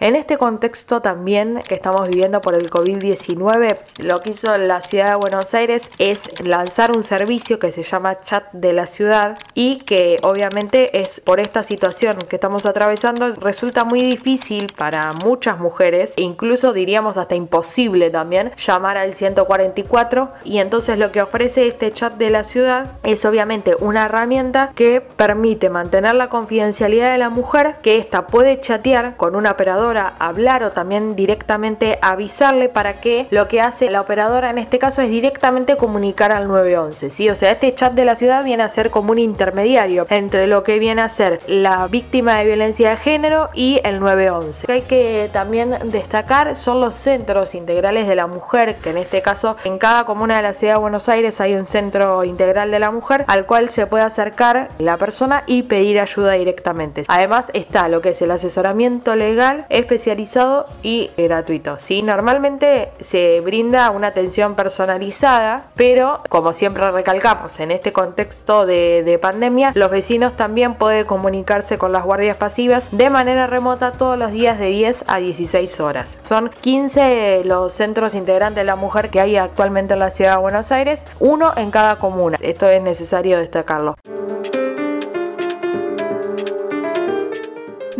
En 0.00 0.16
este 0.16 0.38
contexto 0.38 1.02
también 1.02 1.60
que 1.68 1.74
estamos 1.74 2.08
viviendo 2.08 2.40
por 2.40 2.54
el 2.54 2.70
COVID-19, 2.70 3.76
lo 3.98 4.22
que 4.22 4.30
hizo 4.30 4.56
la 4.56 4.80
ciudad 4.80 5.10
de 5.10 5.16
Buenos 5.16 5.52
Aires 5.52 5.90
es 5.98 6.22
lanzar 6.40 6.90
un 6.96 7.04
servicio 7.04 7.58
que 7.58 7.70
se 7.70 7.82
llama 7.82 8.18
Chat 8.18 8.50
de 8.52 8.72
la 8.72 8.86
Ciudad 8.86 9.38
y 9.52 9.76
que 9.80 10.18
obviamente 10.22 11.02
es 11.02 11.20
por 11.20 11.38
esta 11.38 11.62
situación 11.62 12.16
que 12.16 12.36
estamos 12.36 12.64
atravesando 12.64 13.34
resulta 13.34 13.84
muy 13.84 14.00
difícil 14.00 14.72
para 14.74 15.12
muchas 15.12 15.58
mujeres, 15.58 16.14
incluso 16.16 16.72
diríamos 16.72 17.18
hasta 17.18 17.34
imposible 17.34 18.08
también 18.08 18.52
llamar 18.56 18.96
al 18.96 19.12
144 19.12 20.30
y 20.44 20.60
entonces 20.60 20.98
lo 20.98 21.12
que 21.12 21.20
ofrece 21.20 21.68
este 21.68 21.92
chat 21.92 22.14
de 22.14 22.30
la 22.30 22.44
ciudad 22.44 22.92
es 23.02 23.26
obviamente 23.26 23.76
una 23.78 24.04
herramienta 24.04 24.72
que 24.74 25.02
permite 25.02 25.68
mantener 25.68 26.14
la 26.14 26.30
confidencialidad 26.30 27.12
de 27.12 27.18
la 27.18 27.28
mujer, 27.28 27.76
que 27.82 27.98
ésta 27.98 28.26
puede 28.28 28.58
chatear 28.62 29.18
con 29.18 29.36
un 29.36 29.46
operador 29.46 29.89
hablar 29.98 30.62
o 30.62 30.70
también 30.70 31.16
directamente 31.16 31.98
avisarle 32.02 32.68
para 32.68 33.00
que 33.00 33.26
lo 33.30 33.48
que 33.48 33.60
hace 33.60 33.90
la 33.90 34.00
operadora 34.00 34.50
en 34.50 34.58
este 34.58 34.78
caso 34.78 35.02
es 35.02 35.10
directamente 35.10 35.76
comunicar 35.76 36.32
al 36.32 36.48
911, 36.48 37.10
¿sí? 37.10 37.28
O 37.28 37.34
sea, 37.34 37.52
este 37.52 37.74
chat 37.74 37.92
de 37.92 38.04
la 38.04 38.14
ciudad 38.14 38.44
viene 38.44 38.62
a 38.62 38.68
ser 38.68 38.90
como 38.90 39.12
un 39.12 39.18
intermediario 39.18 40.06
entre 40.10 40.46
lo 40.46 40.62
que 40.62 40.78
viene 40.78 41.02
a 41.02 41.08
ser 41.08 41.40
la 41.46 41.86
víctima 41.88 42.38
de 42.38 42.44
violencia 42.44 42.90
de 42.90 42.96
género 42.96 43.50
y 43.54 43.80
el 43.84 44.00
911. 44.00 44.62
Lo 44.62 44.66
que 44.66 44.72
hay 44.72 44.82
que 44.82 45.30
también 45.32 45.78
destacar 45.90 46.56
son 46.56 46.80
los 46.80 46.94
centros 46.94 47.54
integrales 47.54 48.06
de 48.06 48.14
la 48.14 48.26
mujer, 48.26 48.76
que 48.76 48.90
en 48.90 48.98
este 48.98 49.22
caso 49.22 49.56
en 49.64 49.78
cada 49.78 50.04
comuna 50.04 50.36
de 50.36 50.42
la 50.42 50.52
ciudad 50.52 50.74
de 50.74 50.80
Buenos 50.80 51.08
Aires 51.08 51.40
hay 51.40 51.54
un 51.54 51.66
centro 51.66 52.24
integral 52.24 52.70
de 52.70 52.78
la 52.78 52.90
mujer 52.90 53.24
al 53.26 53.46
cual 53.46 53.70
se 53.70 53.86
puede 53.86 54.04
acercar 54.04 54.68
la 54.78 54.96
persona 54.96 55.44
y 55.46 55.62
pedir 55.62 56.00
ayuda 56.00 56.32
directamente. 56.32 57.04
Además 57.08 57.50
está 57.54 57.88
lo 57.88 58.00
que 58.00 58.10
es 58.10 58.22
el 58.22 58.30
asesoramiento 58.30 59.14
legal 59.16 59.66
especializado 59.80 60.66
y 60.82 61.10
gratuito. 61.16 61.78
¿sí? 61.78 62.02
Normalmente 62.02 62.90
se 63.00 63.40
brinda 63.40 63.90
una 63.90 64.08
atención 64.08 64.54
personalizada, 64.54 65.64
pero 65.74 66.20
como 66.28 66.52
siempre 66.52 66.90
recalcamos, 66.90 67.60
en 67.60 67.70
este 67.70 67.92
contexto 67.92 68.66
de, 68.66 69.02
de 69.04 69.18
pandemia, 69.18 69.72
los 69.74 69.90
vecinos 69.90 70.36
también 70.36 70.74
pueden 70.74 71.06
comunicarse 71.06 71.78
con 71.78 71.92
las 71.92 72.04
guardias 72.04 72.36
pasivas 72.36 72.88
de 72.92 73.10
manera 73.10 73.46
remota 73.46 73.92
todos 73.92 74.18
los 74.18 74.32
días 74.32 74.58
de 74.58 74.66
10 74.66 75.04
a 75.06 75.18
16 75.18 75.80
horas. 75.80 76.18
Son 76.22 76.50
15 76.60 77.42
los 77.44 77.72
centros 77.72 78.14
integrantes 78.14 78.56
de 78.56 78.64
la 78.64 78.76
mujer 78.76 79.10
que 79.10 79.20
hay 79.20 79.36
actualmente 79.36 79.94
en 79.94 80.00
la 80.00 80.10
ciudad 80.10 80.36
de 80.36 80.42
Buenos 80.42 80.72
Aires, 80.72 81.04
uno 81.18 81.52
en 81.56 81.70
cada 81.70 81.96
comuna. 81.96 82.36
Esto 82.40 82.68
es 82.68 82.82
necesario 82.82 83.38
destacarlo. 83.38 83.96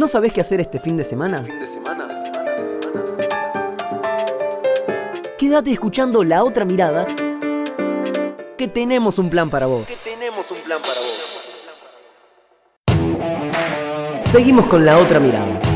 ¿No 0.01 0.09
sabés 0.09 0.33
qué 0.33 0.41
hacer 0.41 0.63
este 0.63 0.81
fin 0.81 0.97
de 0.97 1.05
semana? 1.05 1.45
Quédate 5.39 5.73
escuchando 5.73 6.25
La 6.25 6.43
Otra 6.43 6.65
Mirada, 6.65 7.07
que 8.57 8.67
tenemos 8.67 9.19
un 9.19 9.29
plan 9.29 9.51
para 9.51 9.67
vos. 9.67 9.87
tenemos 10.03 10.51
un 10.53 10.57
plan 10.65 10.79
para 10.81 11.01
vos. 11.03 11.43
Seguimos 14.33 14.69
con 14.69 14.87
La 14.87 14.97
Otra 14.97 15.21
Mirada. 15.21 15.70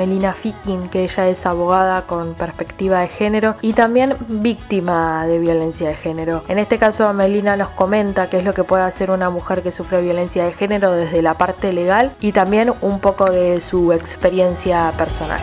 Melina 0.00 0.32
Fikin, 0.32 0.88
que 0.88 1.04
ella 1.04 1.28
es 1.28 1.44
abogada 1.44 2.06
con 2.06 2.32
perspectiva 2.32 3.00
de 3.00 3.08
género 3.08 3.56
y 3.60 3.74
también 3.74 4.16
víctima 4.28 5.26
de 5.26 5.38
violencia 5.38 5.90
de 5.90 5.94
género. 5.94 6.42
En 6.48 6.58
este 6.58 6.78
caso, 6.78 7.12
Melina 7.12 7.54
nos 7.58 7.68
comenta 7.68 8.30
qué 8.30 8.38
es 8.38 8.44
lo 8.44 8.54
que 8.54 8.64
puede 8.64 8.82
hacer 8.84 9.10
una 9.10 9.28
mujer 9.28 9.62
que 9.62 9.72
sufre 9.72 10.00
violencia 10.00 10.46
de 10.46 10.52
género 10.52 10.92
desde 10.92 11.20
la 11.20 11.34
parte 11.34 11.74
legal 11.74 12.12
y 12.18 12.32
también 12.32 12.72
un 12.80 13.00
poco 13.00 13.30
de 13.30 13.60
su 13.60 13.92
experiencia 13.92 14.90
personal. 14.96 15.40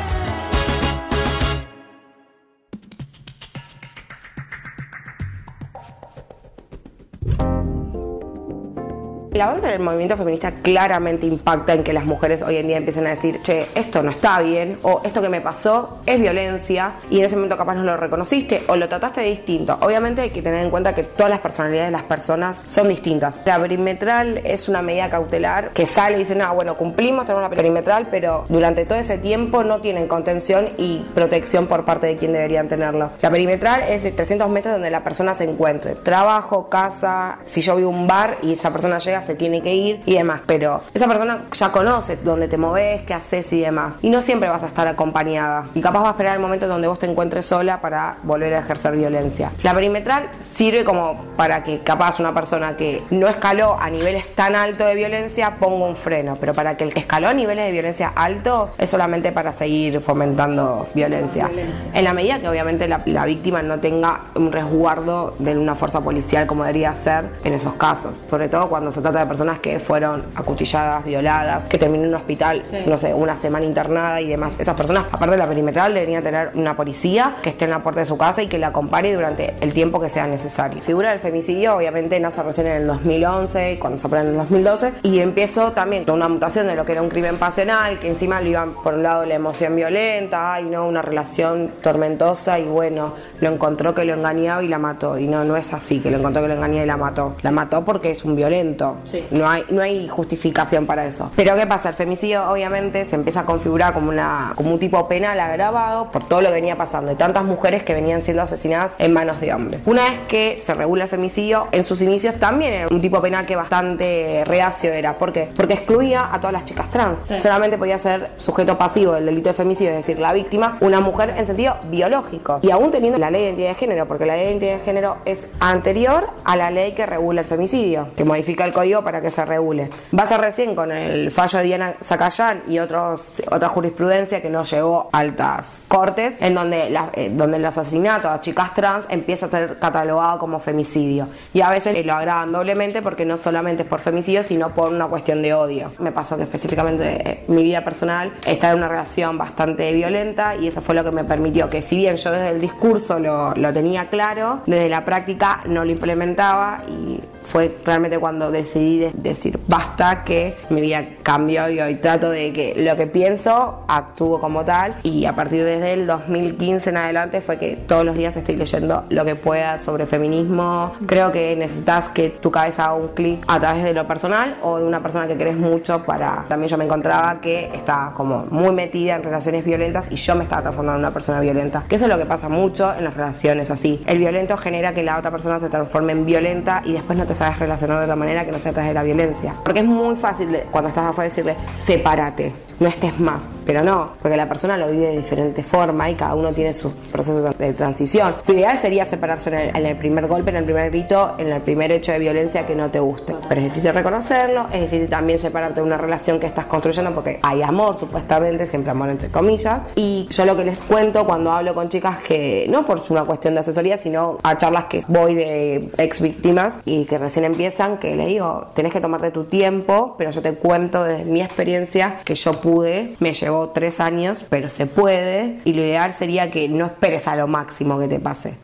El 9.37 9.41
avance 9.41 9.67
del 9.67 9.81
movimiento 9.81 10.17
feminista 10.17 10.51
claramente 10.51 11.27
impacta 11.27 11.75
en 11.75 11.83
que 11.83 11.93
las 11.93 12.05
mujeres 12.05 12.41
hoy 12.41 12.57
en 12.57 12.65
día 12.65 12.77
empiecen 12.77 13.05
a 13.05 13.11
decir, 13.11 13.39
che, 13.43 13.67
esto 13.75 14.01
no 14.01 14.09
está 14.09 14.41
bien, 14.41 14.79
o 14.81 15.01
esto 15.03 15.21
que 15.21 15.29
me 15.29 15.41
pasó 15.41 15.99
es 16.07 16.19
violencia, 16.19 16.95
y 17.11 17.19
en 17.19 17.25
ese 17.25 17.35
momento 17.35 17.55
capaz 17.55 17.75
no 17.75 17.83
lo 17.83 17.97
reconociste 17.97 18.63
o 18.67 18.75
lo 18.75 18.89
trataste 18.89 19.21
distinto. 19.21 19.77
Obviamente 19.81 20.21
hay 20.21 20.31
que 20.31 20.41
tener 20.41 20.63
en 20.65 20.71
cuenta 20.71 20.95
que 20.95 21.03
todas 21.03 21.29
las 21.29 21.39
personalidades 21.39 21.89
de 21.89 21.91
las 21.91 22.01
personas 22.01 22.63
son 22.65 22.87
distintas. 22.87 23.39
La 23.45 23.59
perimetral 23.59 24.41
es 24.43 24.69
una 24.69 24.81
medida 24.81 25.11
cautelar 25.11 25.69
que 25.69 25.85
sale 25.85 26.15
y 26.15 26.21
dice, 26.21 26.33
no, 26.33 26.55
bueno, 26.55 26.75
cumplimos, 26.75 27.25
tenemos 27.25 27.47
la 27.47 27.55
perimetral, 27.55 28.07
pero 28.09 28.45
durante 28.49 28.85
todo 28.85 28.97
ese 28.97 29.19
tiempo 29.19 29.63
no 29.63 29.81
tienen 29.81 30.07
contención 30.07 30.69
y 30.79 31.05
protección 31.13 31.67
por 31.67 31.85
parte 31.85 32.07
de 32.07 32.17
quien 32.17 32.33
deberían 32.33 32.69
tenerlo. 32.69 33.11
La 33.21 33.29
perimetral 33.29 33.83
es 33.87 34.01
de 34.01 34.09
300 34.09 34.49
metros 34.49 34.73
donde 34.73 34.89
la 34.89 35.03
persona 35.03 35.35
se 35.35 35.43
encuentre. 35.43 35.93
Trabajo, 35.93 36.69
casa, 36.69 37.37
si 37.45 37.61
yo 37.61 37.75
vivo 37.75 37.91
un 37.91 38.07
bar 38.07 38.37
y 38.41 38.53
esa 38.53 38.71
persona 38.71 38.97
llega, 38.97 39.26
se 39.27 39.35
tiene 39.35 39.61
que 39.61 39.73
ir 39.73 40.01
y 40.05 40.15
demás. 40.15 40.41
Pero 40.45 40.81
esa 40.93 41.07
persona 41.07 41.45
ya 41.51 41.71
conoce 41.71 42.17
dónde 42.17 42.47
te 42.47 42.57
moves, 42.57 43.01
qué 43.03 43.13
haces 43.13 43.51
y 43.53 43.61
demás. 43.61 43.95
Y 44.01 44.09
no 44.09 44.21
siempre 44.21 44.49
vas 44.49 44.63
a 44.63 44.67
estar 44.67 44.87
acompañada. 44.87 45.67
Y 45.75 45.81
capaz 45.81 46.01
va 46.01 46.07
a 46.09 46.11
esperar 46.11 46.35
el 46.35 46.41
momento 46.41 46.67
donde 46.67 46.87
vos 46.87 46.99
te 46.99 47.05
encuentres 47.05 47.45
sola 47.45 47.81
para 47.81 48.17
volver 48.23 48.53
a 48.53 48.59
ejercer 48.59 48.95
violencia. 48.95 49.51
La 49.63 49.73
perimetral 49.73 50.29
sirve 50.39 50.83
como 50.83 51.21
para 51.35 51.63
que 51.63 51.79
capaz 51.79 52.19
una 52.19 52.33
persona 52.33 52.77
que 52.77 53.03
no 53.11 53.27
escaló 53.27 53.77
a 53.79 53.89
niveles 53.89 54.33
tan 54.33 54.55
altos 54.55 54.87
de 54.87 54.95
violencia 54.95 55.57
ponga 55.59 55.85
un 55.85 55.95
freno. 55.95 56.37
Pero 56.39 56.53
para 56.53 56.77
que 56.77 56.83
el 56.83 56.93
que 56.93 57.01
escaló 57.01 57.27
a 57.27 57.33
niveles 57.33 57.65
de 57.65 57.71
violencia 57.71 58.11
alto 58.15 58.71
es 58.77 58.89
solamente 58.89 59.31
para 59.31 59.53
seguir 59.53 60.01
fomentando 60.01 60.87
violencia. 60.93 61.49
En 61.93 62.03
la 62.03 62.13
medida 62.13 62.39
que 62.39 62.47
obviamente 62.47 62.87
la, 62.87 63.01
la 63.05 63.25
víctima 63.25 63.61
no 63.61 63.79
tenga 63.79 64.21
un 64.35 64.51
resguardo 64.51 65.35
de 65.39 65.57
una 65.57 65.75
fuerza 65.75 66.01
policial 66.01 66.47
como 66.47 66.63
debería 66.63 66.93
ser 66.95 67.29
en 67.43 67.53
esos 67.53 67.73
casos. 67.73 68.25
Sobre 68.29 68.49
todo 68.49 68.69
cuando 68.69 68.91
se 68.91 69.01
trata 69.01 69.16
de 69.21 69.27
personas 69.27 69.59
que 69.59 69.79
fueron 69.79 70.25
acuchilladas, 70.35 71.05
violadas, 71.05 71.65
que 71.65 71.77
terminó 71.77 72.03
en 72.03 72.09
un 72.09 72.15
hospital, 72.15 72.63
no 72.85 72.97
sé, 72.97 73.13
una 73.13 73.37
semana 73.37 73.65
internada 73.65 74.21
y 74.21 74.27
demás. 74.27 74.53
Esas 74.57 74.75
personas, 74.75 75.05
aparte 75.11 75.31
de 75.31 75.37
la 75.37 75.47
perimetral, 75.47 75.93
deberían 75.93 76.23
tener 76.23 76.51
una 76.55 76.75
policía 76.75 77.35
que 77.41 77.49
esté 77.49 77.65
en 77.65 77.71
la 77.71 77.83
puerta 77.83 78.01
de 78.01 78.05
su 78.05 78.17
casa 78.17 78.41
y 78.41 78.47
que 78.47 78.57
la 78.57 78.67
acompañe 78.67 79.13
durante 79.13 79.55
el 79.61 79.73
tiempo 79.73 79.99
que 79.99 80.09
sea 80.09 80.27
necesario. 80.27 80.81
Figura 80.81 81.11
del 81.11 81.19
femicidio, 81.19 81.75
obviamente, 81.75 82.19
nace 82.19 82.43
recién 82.43 82.67
en 82.67 82.81
el 82.81 82.87
2011, 82.87 83.77
cuando 83.79 83.97
se 83.97 84.07
aprueba 84.07 84.25
en 84.25 84.31
el 84.31 84.37
2012, 84.37 84.93
y 85.03 85.19
empezó 85.19 85.71
también 85.71 86.05
con 86.05 86.15
una 86.15 86.29
mutación 86.29 86.67
de 86.67 86.75
lo 86.75 86.85
que 86.85 86.93
era 86.93 87.01
un 87.01 87.09
crimen 87.09 87.37
pasional, 87.37 87.99
que 87.99 88.09
encima 88.09 88.41
lo 88.41 88.49
iban 88.49 88.73
por 88.73 88.93
un 88.93 89.03
lado 89.03 89.25
la 89.25 89.35
emoción 89.35 89.75
violenta, 89.75 90.53
ay 90.53 90.65
no, 90.69 90.87
una 90.87 91.01
relación 91.01 91.71
tormentosa 91.81 92.59
y 92.59 92.65
bueno, 92.65 93.13
lo 93.41 93.49
encontró 93.49 93.93
que 93.93 94.05
lo 94.05 94.13
engañaba 94.13 94.63
y 94.63 94.67
la 94.67 94.79
mató. 94.79 95.17
Y 95.17 95.27
no, 95.27 95.43
no 95.43 95.57
es 95.57 95.73
así, 95.73 95.99
que 95.99 96.11
lo 96.11 96.17
encontró 96.17 96.41
que 96.41 96.47
lo 96.47 96.55
engañaba 96.55 96.83
y 96.83 96.87
la 96.87 96.97
mató. 96.97 97.35
La 97.41 97.51
mató 97.51 97.83
porque 97.83 98.11
es 98.11 98.23
un 98.25 98.35
violento. 98.35 98.97
No, 99.31 99.49
hay, 99.49 99.63
no 99.69 99.81
hay 99.81 100.07
justificación 100.07 100.85
para 100.85 101.05
eso. 101.05 101.31
Pero 101.35 101.55
¿qué 101.55 101.65
pasa? 101.67 101.89
El 101.89 101.95
femicidio 101.95 102.49
obviamente 102.49 103.05
se 103.05 103.15
empieza 103.15 103.41
a 103.41 103.45
configurar 103.45 103.93
como, 103.93 104.09
una, 104.09 104.53
como 104.55 104.73
un 104.73 104.79
tipo 104.79 105.07
penal 105.07 105.39
agravado 105.39 106.11
por 106.11 106.27
todo 106.27 106.41
lo 106.41 106.49
que 106.49 106.55
venía 106.55 106.77
pasando. 106.77 107.09
De 107.09 107.15
tantas 107.15 107.43
mujeres 107.43 107.83
que 107.83 107.93
venían 107.93 108.21
siendo 108.21 108.43
asesinadas 108.43 108.95
en 108.99 109.13
manos 109.13 109.39
de 109.39 109.53
hombres. 109.53 109.81
Una 109.85 110.03
vez 110.03 110.19
que 110.27 110.59
se 110.63 110.73
regula 110.73 111.05
el 111.05 111.09
femicidio, 111.09 111.67
en 111.71 111.83
sus 111.83 112.01
inicios 112.01 112.35
también 112.35 112.73
era 112.73 112.87
un 112.89 113.01
tipo 113.01 113.21
penal 113.21 113.45
que 113.45 113.55
bastante 113.55 114.43
reacio 114.45 114.91
era. 114.91 115.17
¿Por 115.17 115.31
qué? 115.31 115.49
Porque 115.55 115.73
excluía 115.73 116.29
a 116.31 116.39
todas 116.39 116.53
las 116.53 116.65
chicas 116.65 116.89
trans. 116.89 117.19
Solamente 117.39 117.77
podía 117.77 117.97
ser 117.97 118.31
sujeto 118.37 118.77
pasivo 118.77 119.13
del 119.13 119.25
delito 119.25 119.49
de 119.49 119.53
femicidio, 119.53 119.91
es 119.91 119.97
decir, 119.97 120.19
la 120.19 120.33
víctima, 120.33 120.77
una 120.81 120.99
mujer 120.99 121.33
en 121.37 121.45
sentido 121.45 121.77
biológico. 121.89 122.59
Y 122.61 122.71
aún 122.71 122.91
teniendo 122.91 123.17
la 123.17 123.31
ley 123.31 123.41
de 123.41 123.47
identidad 123.47 123.69
de 123.69 123.75
género, 123.75 124.07
porque 124.07 124.25
la 124.25 124.35
ley 124.35 124.45
de 124.45 124.51
identidad 124.51 124.73
de 124.73 124.79
género 124.79 125.17
es 125.25 125.47
anterior 125.59 126.25
a 126.43 126.55
la 126.55 126.71
ley 126.71 126.93
que 126.93 127.05
regula 127.05 127.41
el 127.41 127.47
femicidio, 127.47 128.09
que 128.15 128.23
modifica 128.23 128.65
el 128.65 128.73
código 128.73 128.96
para 129.03 129.21
que 129.21 129.31
se 129.31 129.45
regule. 129.45 129.89
Va 130.17 130.23
a 130.23 130.27
ser 130.27 130.41
recién 130.41 130.75
con 130.75 130.91
el 130.91 131.31
fallo 131.31 131.59
de 131.59 131.65
Diana 131.65 131.93
Zacayán 132.03 132.63
y 132.67 132.79
otros, 132.79 133.41
otra 133.51 133.69
jurisprudencia 133.69 134.41
que 134.41 134.49
nos 134.49 134.69
llevó 134.71 135.09
a 135.11 135.19
altas 135.19 135.83
cortes, 135.87 136.37
en 136.39 136.53
donde, 136.53 136.97
eh, 137.13 137.31
donde 137.33 137.57
el 137.57 137.65
asesinato 137.65 138.29
a 138.29 138.39
chicas 138.39 138.73
trans 138.73 139.05
empieza 139.09 139.47
a 139.47 139.49
ser 139.49 139.79
catalogado 139.79 140.37
como 140.39 140.59
femicidio. 140.59 141.27
Y 141.53 141.61
a 141.61 141.69
veces 141.69 142.05
lo 142.05 142.13
agravan 142.13 142.51
doblemente 142.51 143.01
porque 143.01 143.25
no 143.25 143.37
solamente 143.37 143.83
es 143.83 143.89
por 143.89 143.99
femicidio, 143.99 144.43
sino 144.43 144.73
por 144.73 144.91
una 144.91 145.07
cuestión 145.07 145.41
de 145.41 145.53
odio. 145.53 145.91
Me 145.99 146.11
pasó 146.11 146.37
que 146.37 146.43
específicamente 146.43 147.29
eh, 147.29 147.43
mi 147.47 147.63
vida 147.63 147.83
personal 147.83 148.33
estar 148.45 148.71
en 148.71 148.77
una 148.77 148.87
relación 148.87 149.37
bastante 149.37 149.93
violenta 149.93 150.55
y 150.55 150.67
eso 150.67 150.81
fue 150.81 150.95
lo 150.95 151.03
que 151.03 151.11
me 151.11 151.23
permitió 151.23 151.69
que 151.69 151.81
si 151.81 151.97
bien 151.97 152.15
yo 152.15 152.31
desde 152.31 152.49
el 152.49 152.61
discurso 152.61 153.19
lo, 153.19 153.53
lo 153.55 153.73
tenía 153.73 154.09
claro, 154.09 154.61
desde 154.65 154.89
la 154.89 155.05
práctica 155.05 155.61
no 155.65 155.83
lo 155.85 155.91
implementaba 155.91 156.81
y 156.87 157.19
fue 157.49 157.75
realmente 157.85 158.19
cuando 158.19 158.51
decidí 158.51 158.99
de- 158.99 159.11
decir 159.13 159.59
basta, 159.67 160.23
que 160.23 160.55
mi 160.69 160.81
vida 160.81 161.03
cambió 161.23 161.69
y 161.69 161.79
hoy 161.79 161.95
trato 161.95 162.29
de 162.29 162.53
que 162.53 162.73
lo 162.77 162.95
que 162.95 163.07
pienso 163.07 163.83
actúo 163.87 164.39
como 164.39 164.63
tal 164.65 164.95
y 165.03 165.25
a 165.25 165.35
partir 165.35 165.63
desde 165.63 165.93
el 165.93 166.07
2015 166.07 166.89
en 166.89 166.97
adelante 166.97 167.41
fue 167.41 167.57
que 167.57 167.75
todos 167.75 168.05
los 168.05 168.15
días 168.15 168.35
estoy 168.37 168.55
leyendo 168.55 169.05
lo 169.09 169.25
que 169.25 169.35
pueda 169.35 169.79
sobre 169.79 170.05
feminismo. 170.05 170.91
Creo 171.05 171.31
que 171.31 171.55
necesitas 171.55 172.09
que 172.09 172.29
tu 172.29 172.51
cabeza 172.51 172.85
haga 172.85 172.93
un 172.95 173.09
clic 173.09 173.43
a 173.47 173.59
través 173.59 173.83
de 173.83 173.93
lo 173.93 174.07
personal 174.07 174.57
o 174.61 174.77
de 174.79 174.85
una 174.85 175.01
persona 175.01 175.27
que 175.27 175.37
crees 175.37 175.57
mucho 175.57 176.03
para... 176.03 176.45
También 176.49 176.69
yo 176.69 176.77
me 176.77 176.85
encontraba 176.85 177.39
que 177.41 177.69
estaba 177.73 178.13
como 178.13 178.45
muy 178.49 178.71
metida 178.71 179.15
en 179.15 179.23
relaciones 179.23 179.63
violentas 179.65 180.07
y 180.11 180.15
yo 180.15 180.35
me 180.35 180.43
estaba 180.43 180.61
transformando 180.63 180.99
en 180.99 181.05
una 181.05 181.13
persona 181.13 181.39
violenta. 181.39 181.83
Que 181.87 181.95
eso 181.95 182.05
es 182.05 182.09
lo 182.11 182.17
que 182.17 182.25
pasa 182.25 182.49
mucho 182.49 182.93
en 182.97 183.03
las 183.03 183.13
relaciones 183.15 183.69
así. 183.71 184.01
El 184.05 184.17
violento 184.19 184.57
genera 184.57 184.93
que 184.93 185.03
la 185.03 185.17
otra 185.17 185.31
persona 185.31 185.59
se 185.59 185.69
transforme 185.69 186.11
en 186.13 186.25
violenta 186.25 186.81
y 186.85 186.93
después 186.93 187.17
no 187.17 187.25
te 187.25 187.33
sabes 187.37 187.59
relacionar 187.59 187.99
de 187.99 188.03
otra 188.05 188.15
manera 188.15 188.45
que 188.45 188.51
no 188.51 188.59
sea 188.59 188.71
a 188.71 188.73
través 188.73 188.89
de 188.89 188.93
la 188.93 189.03
violencia. 189.03 189.55
Porque 189.63 189.79
es 189.79 189.85
muy 189.85 190.15
fácil 190.15 190.49
cuando 190.71 190.89
estás 190.89 191.05
afuera 191.05 191.29
decirle, 191.29 191.55
sepárate, 191.75 192.53
no 192.79 192.87
estés 192.87 193.19
más. 193.19 193.49
Pero 193.65 193.83
no, 193.83 194.13
porque 194.21 194.37
la 194.37 194.47
persona 194.47 194.77
lo 194.77 194.87
vive 194.87 195.07
de 195.07 195.17
diferente 195.17 195.63
forma 195.63 196.09
y 196.09 196.15
cada 196.15 196.35
uno 196.35 196.51
tiene 196.53 196.73
su 196.73 196.93
proceso 197.11 197.41
de 197.41 197.73
transición. 197.73 198.35
Lo 198.45 198.53
ideal 198.53 198.79
sería 198.79 199.05
separarse 199.05 199.49
en 199.49 199.55
el, 199.55 199.75
en 199.75 199.85
el 199.85 199.97
primer 199.97 200.27
golpe, 200.27 200.51
en 200.51 200.57
el 200.57 200.63
primer 200.63 200.89
grito, 200.91 201.35
en 201.37 201.49
el 201.49 201.61
primer 201.61 201.91
hecho 201.91 202.11
de 202.11 202.19
violencia 202.19 202.65
que 202.65 202.75
no 202.75 202.91
te 202.91 202.99
guste. 202.99 203.35
Pero 203.47 203.61
es 203.61 203.65
difícil 203.65 203.93
reconocerlo, 203.93 204.67
es 204.71 204.81
difícil 204.81 205.09
también 205.09 205.39
separarte 205.39 205.81
de 205.81 205.85
una 205.85 205.97
relación 205.97 206.39
que 206.39 206.47
estás 206.47 206.65
construyendo 206.65 207.13
porque 207.13 207.39
hay 207.41 207.61
amor, 207.61 207.95
supuestamente, 207.95 208.65
siempre 208.65 208.91
amor 208.91 209.09
entre 209.09 209.29
comillas. 209.29 209.83
Y 209.95 210.27
yo 210.29 210.45
lo 210.45 210.55
que 210.55 210.65
les 210.65 210.83
cuento 210.83 211.25
cuando 211.25 211.51
hablo 211.51 211.73
con 211.73 211.89
chicas 211.89 212.17
que, 212.19 212.67
no 212.69 212.85
por 212.85 213.01
una 213.09 213.23
cuestión 213.23 213.53
de 213.53 213.61
asesoría, 213.61 213.97
sino 213.97 214.37
a 214.43 214.57
charlas 214.57 214.85
que 214.85 215.03
voy 215.07 215.35
de 215.35 215.89
ex 215.97 216.21
víctimas 216.21 216.79
y 216.85 217.05
que 217.05 217.17
recién 217.27 217.43
empiezan, 217.43 217.97
que 217.97 218.15
le 218.15 218.25
digo, 218.25 218.67
tenés 218.73 218.93
que 218.93 219.01
tomarte 219.01 219.31
tu 219.31 219.43
tiempo, 219.43 220.15
pero 220.17 220.31
yo 220.31 220.41
te 220.41 220.53
cuento 220.55 221.03
desde 221.03 221.25
mi 221.25 221.41
experiencia 221.41 222.19
que 222.23 222.35
yo 222.35 222.53
pude, 222.53 223.17
me 223.19 223.33
llevó 223.33 223.67
tres 223.69 223.99
años, 223.99 224.45
pero 224.47 224.69
se 224.69 224.85
puede 224.85 225.59
y 225.65 225.73
lo 225.73 225.81
ideal 225.81 226.13
sería 226.13 226.49
que 226.51 226.69
no 226.69 226.85
esperes 226.85 227.27
a 227.27 227.35
lo 227.35 227.47
máximo 227.47 227.99
que 227.99 228.07
te 228.07 228.21
pase. 228.21 228.57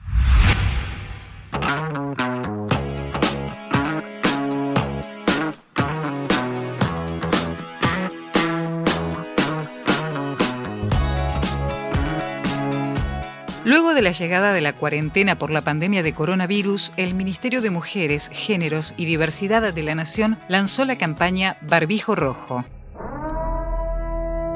Luego 13.65 13.93
de 13.93 14.01
la 14.01 14.11
llegada 14.11 14.51
de 14.51 14.59
la 14.59 14.73
cuarentena 14.73 15.37
por 15.37 15.49
la 15.49 15.61
pandemia 15.61 16.03
de 16.03 16.13
coronavirus, 16.13 16.91
el 16.97 17.13
Ministerio 17.13 17.61
de 17.61 17.69
Mujeres, 17.69 18.29
Géneros 18.33 18.93
y 18.97 19.05
Diversidad 19.05 19.73
de 19.73 19.83
la 19.83 19.95
Nación 19.95 20.37
lanzó 20.49 20.83
la 20.83 20.97
campaña 20.97 21.55
Barbijo 21.61 22.13
Rojo. 22.13 22.65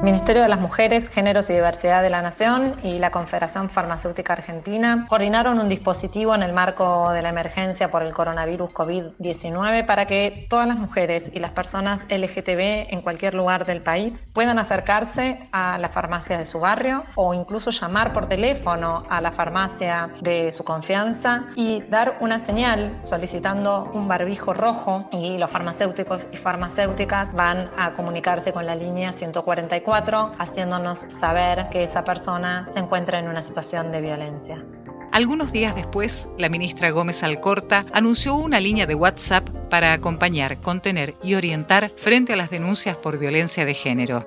Ministerio 0.02 0.42
de 0.42 0.48
las 0.48 0.60
Mujeres, 0.60 1.08
Géneros 1.08 1.50
y 1.50 1.54
Diversidad 1.54 2.04
de 2.04 2.10
la 2.10 2.22
Nación 2.22 2.76
y 2.84 3.00
la 3.00 3.10
Confederación 3.10 3.68
Farmacéutica 3.68 4.32
Argentina 4.32 5.06
coordinaron 5.08 5.58
un 5.58 5.68
dispositivo 5.68 6.36
en 6.36 6.44
el 6.44 6.52
marco 6.52 7.10
de 7.12 7.20
la 7.20 7.30
emergencia 7.30 7.90
por 7.90 8.04
el 8.04 8.14
coronavirus 8.14 8.70
COVID-19 8.72 9.86
para 9.86 10.06
que 10.06 10.46
todas 10.48 10.68
las 10.68 10.78
mujeres 10.78 11.32
y 11.34 11.40
las 11.40 11.50
personas 11.50 12.06
LGTB 12.10 12.92
en 12.92 13.02
cualquier 13.02 13.34
lugar 13.34 13.66
del 13.66 13.82
país 13.82 14.30
puedan 14.32 14.60
acercarse 14.60 15.40
a 15.50 15.78
la 15.78 15.88
farmacia 15.88 16.38
de 16.38 16.46
su 16.46 16.60
barrio 16.60 17.02
o 17.16 17.34
incluso 17.34 17.72
llamar 17.72 18.12
por 18.12 18.26
teléfono 18.26 19.02
a 19.10 19.20
la 19.20 19.32
farmacia 19.32 20.10
de 20.20 20.52
su 20.52 20.62
confianza 20.62 21.46
y 21.56 21.82
dar 21.82 22.18
una 22.20 22.38
señal 22.38 23.00
solicitando 23.02 23.90
un 23.92 24.06
barbijo 24.06 24.54
rojo 24.54 25.00
y 25.10 25.38
los 25.38 25.50
farmacéuticos 25.50 26.28
y 26.30 26.36
farmacéuticas 26.36 27.32
van 27.32 27.68
a 27.76 27.94
comunicarse 27.94 28.52
con 28.52 28.64
la 28.64 28.76
línea 28.76 29.10
144 29.10 29.87
haciéndonos 29.94 31.00
saber 31.08 31.68
que 31.70 31.82
esa 31.82 32.04
persona 32.04 32.66
se 32.70 32.78
encuentra 32.78 33.18
en 33.18 33.28
una 33.28 33.42
situación 33.42 33.90
de 33.90 34.00
violencia. 34.00 34.56
Algunos 35.12 35.52
días 35.52 35.74
después, 35.74 36.28
la 36.36 36.48
ministra 36.48 36.90
Gómez 36.90 37.22
Alcorta 37.22 37.84
anunció 37.92 38.34
una 38.36 38.60
línea 38.60 38.86
de 38.86 38.94
WhatsApp 38.94 39.48
para 39.70 39.92
acompañar, 39.92 40.60
contener 40.60 41.14
y 41.22 41.34
orientar 41.34 41.90
frente 41.96 42.34
a 42.34 42.36
las 42.36 42.50
denuncias 42.50 42.96
por 42.96 43.18
violencia 43.18 43.64
de 43.64 43.74
género. 43.74 44.24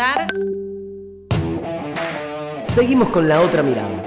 Seguimos 2.67 3.09
con 3.09 3.27
la 3.27 3.41
otra 3.41 3.63
mirada. 3.63 4.03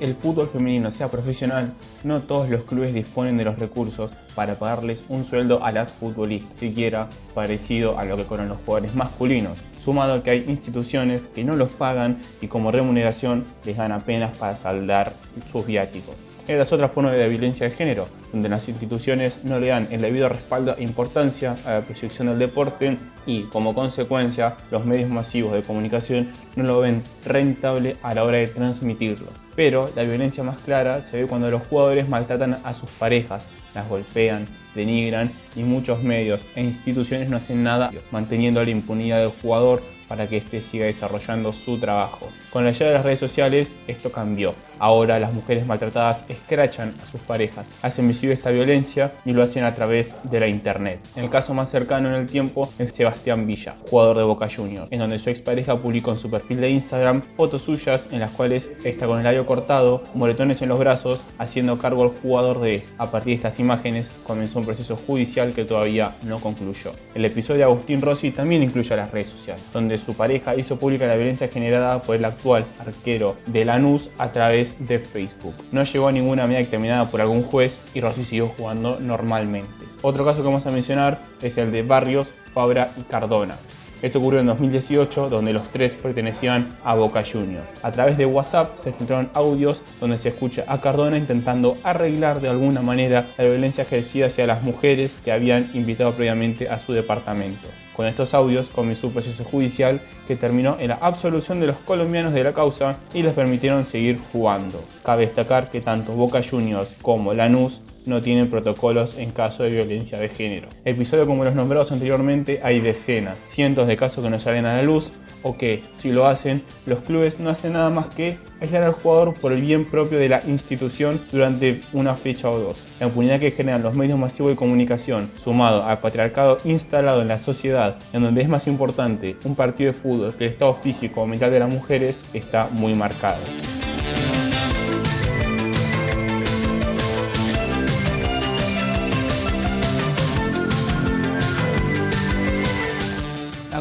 El 0.00 0.14
fútbol 0.14 0.48
femenino 0.48 0.90
sea 0.90 1.10
profesional, 1.10 1.72
no 2.02 2.22
todos 2.22 2.48
los 2.48 2.62
clubes 2.64 2.94
disponen 2.94 3.36
de 3.36 3.44
los 3.44 3.58
recursos 3.58 4.10
para 4.34 4.58
pagarles 4.58 5.04
un 5.08 5.24
sueldo 5.24 5.64
a 5.64 5.72
las 5.72 5.92
futbolistas, 5.92 6.58
siquiera 6.58 7.08
parecido 7.34 7.98
a 7.98 8.04
lo 8.04 8.16
que 8.16 8.26
cobran 8.26 8.48
los 8.48 8.58
jugadores 8.64 8.94
masculinos, 8.94 9.58
sumado 9.78 10.14
a 10.14 10.22
que 10.22 10.30
hay 10.30 10.44
instituciones 10.48 11.28
que 11.28 11.44
no 11.44 11.56
los 11.56 11.70
pagan 11.70 12.20
y 12.40 12.48
como 12.48 12.70
remuneración 12.70 13.44
les 13.64 13.76
dan 13.76 13.92
apenas 13.92 14.36
para 14.38 14.56
saldar 14.56 15.12
sus 15.46 15.66
viáticos. 15.66 16.14
Esta 16.46 16.62
es 16.62 16.72
otra 16.74 16.90
forma 16.90 17.10
de 17.10 17.26
violencia 17.26 17.66
de 17.66 17.74
género, 17.74 18.06
donde 18.30 18.50
las 18.50 18.68
instituciones 18.68 19.44
no 19.44 19.58
le 19.58 19.68
dan 19.68 19.88
el 19.90 20.02
debido 20.02 20.28
respaldo 20.28 20.76
e 20.76 20.82
importancia 20.82 21.56
a 21.64 21.72
la 21.72 21.80
proyección 21.80 22.28
del 22.28 22.38
deporte 22.38 22.98
y, 23.24 23.44
como 23.44 23.74
consecuencia, 23.74 24.54
los 24.70 24.84
medios 24.84 25.08
masivos 25.08 25.54
de 25.54 25.62
comunicación 25.62 26.32
no 26.54 26.64
lo 26.64 26.80
ven 26.80 27.02
rentable 27.24 27.96
a 28.02 28.14
la 28.14 28.24
hora 28.24 28.36
de 28.36 28.48
transmitirlo. 28.48 29.28
Pero 29.56 29.86
la 29.96 30.02
violencia 30.02 30.44
más 30.44 30.60
clara 30.60 31.00
se 31.00 31.22
ve 31.22 31.26
cuando 31.26 31.50
los 31.50 31.66
jugadores 31.66 32.10
maltratan 32.10 32.58
a 32.62 32.74
sus 32.74 32.90
parejas, 32.90 33.48
las 33.74 33.88
golpean, 33.88 34.46
denigran 34.74 35.32
y 35.56 35.62
muchos 35.62 36.02
medios 36.02 36.46
e 36.56 36.62
instituciones 36.62 37.30
no 37.30 37.38
hacen 37.38 37.62
nada 37.62 37.90
manteniendo 38.10 38.62
la 38.62 38.70
impunidad 38.70 39.20
del 39.20 39.32
jugador 39.40 39.82
para 40.14 40.28
que 40.28 40.36
éste 40.36 40.62
siga 40.62 40.86
desarrollando 40.86 41.52
su 41.52 41.76
trabajo. 41.78 42.28
Con 42.52 42.64
la 42.64 42.70
llegada 42.70 42.92
de 42.92 42.98
las 42.98 43.04
redes 43.04 43.18
sociales 43.18 43.74
esto 43.88 44.12
cambió. 44.12 44.54
Ahora 44.78 45.18
las 45.18 45.32
mujeres 45.32 45.66
maltratadas 45.66 46.24
escrachan 46.28 46.94
a 47.02 47.06
sus 47.06 47.20
parejas, 47.20 47.68
hacen 47.82 48.06
visible 48.06 48.34
esta 48.34 48.50
violencia 48.50 49.10
y 49.24 49.32
lo 49.32 49.42
hacen 49.42 49.64
a 49.64 49.74
través 49.74 50.14
de 50.22 50.38
la 50.38 50.46
internet. 50.46 51.00
El 51.16 51.30
caso 51.30 51.52
más 51.52 51.68
cercano 51.68 52.10
en 52.10 52.14
el 52.14 52.26
tiempo 52.26 52.72
es 52.78 52.90
Sebastián 52.90 53.44
Villa, 53.44 53.74
jugador 53.90 54.18
de 54.18 54.22
Boca 54.22 54.48
Juniors, 54.48 54.86
en 54.92 55.00
donde 55.00 55.18
su 55.18 55.30
expareja 55.30 55.80
publicó 55.80 56.12
en 56.12 56.20
su 56.20 56.30
perfil 56.30 56.60
de 56.60 56.70
Instagram 56.70 57.20
fotos 57.36 57.62
suyas 57.62 58.06
en 58.12 58.20
las 58.20 58.30
cuales 58.30 58.70
está 58.84 59.08
con 59.08 59.18
el 59.18 59.24
labio 59.24 59.46
cortado, 59.46 60.04
moretones 60.14 60.62
en 60.62 60.68
los 60.68 60.78
brazos, 60.78 61.24
haciendo 61.38 61.76
cargo 61.78 62.04
al 62.04 62.10
jugador 62.22 62.60
de 62.60 62.76
él. 62.76 62.82
A 62.98 63.10
partir 63.10 63.32
de 63.32 63.34
estas 63.34 63.58
imágenes 63.58 64.12
comenzó 64.22 64.60
un 64.60 64.64
proceso 64.64 64.94
judicial 64.94 65.54
que 65.54 65.64
todavía 65.64 66.14
no 66.22 66.38
concluyó. 66.38 66.92
El 67.16 67.24
episodio 67.24 67.58
de 67.58 67.64
Agustín 67.64 68.00
Rossi 68.00 68.30
también 68.30 68.62
incluye 68.62 68.94
a 68.94 68.98
las 68.98 69.10
redes 69.10 69.24
sociales, 69.26 69.64
donde 69.72 69.98
su 70.04 70.14
pareja 70.14 70.54
hizo 70.54 70.78
pública 70.78 71.06
la 71.06 71.16
violencia 71.16 71.48
generada 71.48 72.02
por 72.02 72.16
el 72.16 72.24
actual 72.24 72.64
arquero 72.78 73.36
de 73.46 73.64
Lanús 73.64 74.10
a 74.18 74.32
través 74.32 74.86
de 74.86 74.98
Facebook. 74.98 75.54
No 75.72 75.82
llegó 75.82 76.08
a 76.08 76.12
ninguna 76.12 76.46
medida 76.46 76.60
determinada 76.60 77.10
por 77.10 77.20
algún 77.20 77.42
juez 77.42 77.80
y 77.94 78.00
Rossi 78.00 78.24
siguió 78.24 78.52
jugando 78.56 78.98
normalmente. 79.00 79.68
Otro 80.02 80.24
caso 80.24 80.42
que 80.42 80.46
vamos 80.46 80.66
a 80.66 80.70
mencionar 80.70 81.20
es 81.40 81.56
el 81.56 81.72
de 81.72 81.82
Barrios, 81.82 82.34
Fabra 82.52 82.92
y 82.98 83.02
Cardona. 83.02 83.56
Esto 84.02 84.18
ocurrió 84.18 84.40
en 84.40 84.46
2018, 84.46 85.30
donde 85.30 85.54
los 85.54 85.70
tres 85.70 85.96
pertenecían 85.96 86.76
a 86.84 86.94
Boca 86.94 87.24
Juniors. 87.24 87.72
A 87.82 87.90
través 87.90 88.18
de 88.18 88.26
WhatsApp 88.26 88.76
se 88.76 88.92
filtraron 88.92 89.30
audios 89.32 89.82
donde 89.98 90.18
se 90.18 90.28
escucha 90.28 90.62
a 90.68 90.78
Cardona 90.78 91.16
intentando 91.16 91.78
arreglar 91.82 92.42
de 92.42 92.50
alguna 92.50 92.82
manera 92.82 93.30
la 93.38 93.44
violencia 93.44 93.84
ejercida 93.84 94.26
hacia 94.26 94.46
las 94.46 94.62
mujeres 94.62 95.16
que 95.24 95.32
habían 95.32 95.70
invitado 95.72 96.12
previamente 96.12 96.68
a 96.68 96.78
su 96.78 96.92
departamento. 96.92 97.66
Con 97.94 98.06
estos 98.06 98.34
audios 98.34 98.70
comenzó 98.70 99.06
un 99.06 99.12
proceso 99.12 99.44
judicial 99.44 100.00
que 100.26 100.36
terminó 100.36 100.76
en 100.80 100.88
la 100.88 100.98
absolución 101.00 101.60
de 101.60 101.68
los 101.68 101.76
colombianos 101.76 102.32
de 102.32 102.42
la 102.42 102.52
causa 102.52 102.98
y 103.12 103.22
les 103.22 103.34
permitieron 103.34 103.84
seguir 103.84 104.20
jugando. 104.32 104.82
Cabe 105.04 105.26
destacar 105.26 105.70
que 105.70 105.80
tanto 105.80 106.12
Boca 106.12 106.42
Juniors 106.42 106.96
como 107.00 107.34
Lanús 107.34 107.82
no 108.06 108.20
tienen 108.20 108.50
protocolos 108.50 109.18
en 109.18 109.30
caso 109.30 109.62
de 109.62 109.70
violencia 109.70 110.18
de 110.18 110.28
género. 110.28 110.68
Episodios 110.84 111.26
como 111.26 111.44
los 111.44 111.54
nombrados 111.54 111.92
anteriormente 111.92 112.60
hay 112.62 112.80
decenas, 112.80 113.38
cientos 113.38 113.86
de 113.86 113.96
casos 113.96 114.24
que 114.24 114.30
no 114.30 114.38
salen 114.38 114.66
a 114.66 114.74
la 114.74 114.82
luz 114.82 115.12
o 115.44 115.56
que, 115.56 115.84
si 115.92 116.10
lo 116.10 116.26
hacen, 116.26 116.62
los 116.86 117.00
clubes 117.00 117.38
no 117.38 117.50
hacen 117.50 117.74
nada 117.74 117.90
más 117.90 118.08
que 118.08 118.38
aislar 118.60 118.82
al 118.82 118.92
jugador 118.92 119.34
por 119.34 119.52
el 119.52 119.60
bien 119.60 119.84
propio 119.84 120.18
de 120.18 120.28
la 120.28 120.42
institución 120.46 121.22
durante 121.30 121.82
una 121.92 122.16
fecha 122.16 122.50
o 122.50 122.58
dos. 122.58 122.86
La 122.98 123.06
impunidad 123.06 123.38
que 123.38 123.50
generan 123.50 123.82
los 123.82 123.94
medios 123.94 124.18
masivos 124.18 124.50
de 124.50 124.56
comunicación, 124.56 125.30
sumado 125.36 125.84
al 125.84 126.00
patriarcado 126.00 126.58
instalado 126.64 127.20
en 127.20 127.28
la 127.28 127.38
sociedad, 127.38 127.96
en 128.12 128.22
donde 128.22 128.42
es 128.42 128.48
más 128.48 128.66
importante 128.66 129.36
un 129.44 129.54
partido 129.54 129.92
de 129.92 129.98
fútbol 129.98 130.34
que 130.34 130.46
el 130.46 130.52
estado 130.52 130.74
físico 130.74 131.20
o 131.20 131.26
mental 131.26 131.50
de 131.50 131.60
las 131.60 131.72
mujeres, 131.72 132.22
está 132.32 132.68
muy 132.68 132.94
marcado. 132.94 133.44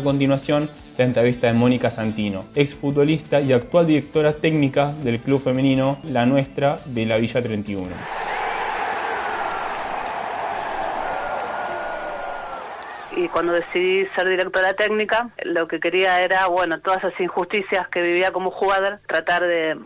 Continuación, 0.04 0.70
la 0.98 1.06
entrevista 1.06 1.48
de 1.48 1.54
Mónica 1.54 1.90
Santino, 1.90 2.46
exfutbolista 2.56 3.42
y 3.42 3.54
actual 3.54 3.88
directora 3.88 4.34
técnica 4.34 4.94
del 5.04 5.20
club 5.20 5.42
femenino 5.42 6.00
La 6.04 6.26
Nuestra 6.26 6.78
de 6.86 7.06
la 7.06 7.18
Villa 7.18 7.42
31. 7.42 8.23
Y 13.24 13.30
cuando 13.30 13.54
decidí 13.54 14.06
ser 14.18 14.28
directora 14.28 14.74
técnica, 14.74 15.30
lo 15.44 15.66
que 15.68 15.80
quería 15.80 16.22
era, 16.22 16.48
bueno, 16.48 16.82
todas 16.82 17.04
esas 17.06 17.18
injusticias 17.22 17.88
que 17.88 18.02
vivía 18.02 18.32
como 18.32 18.52
jugador, 18.52 19.00
tratar 19.08 19.44
de 19.44 19.78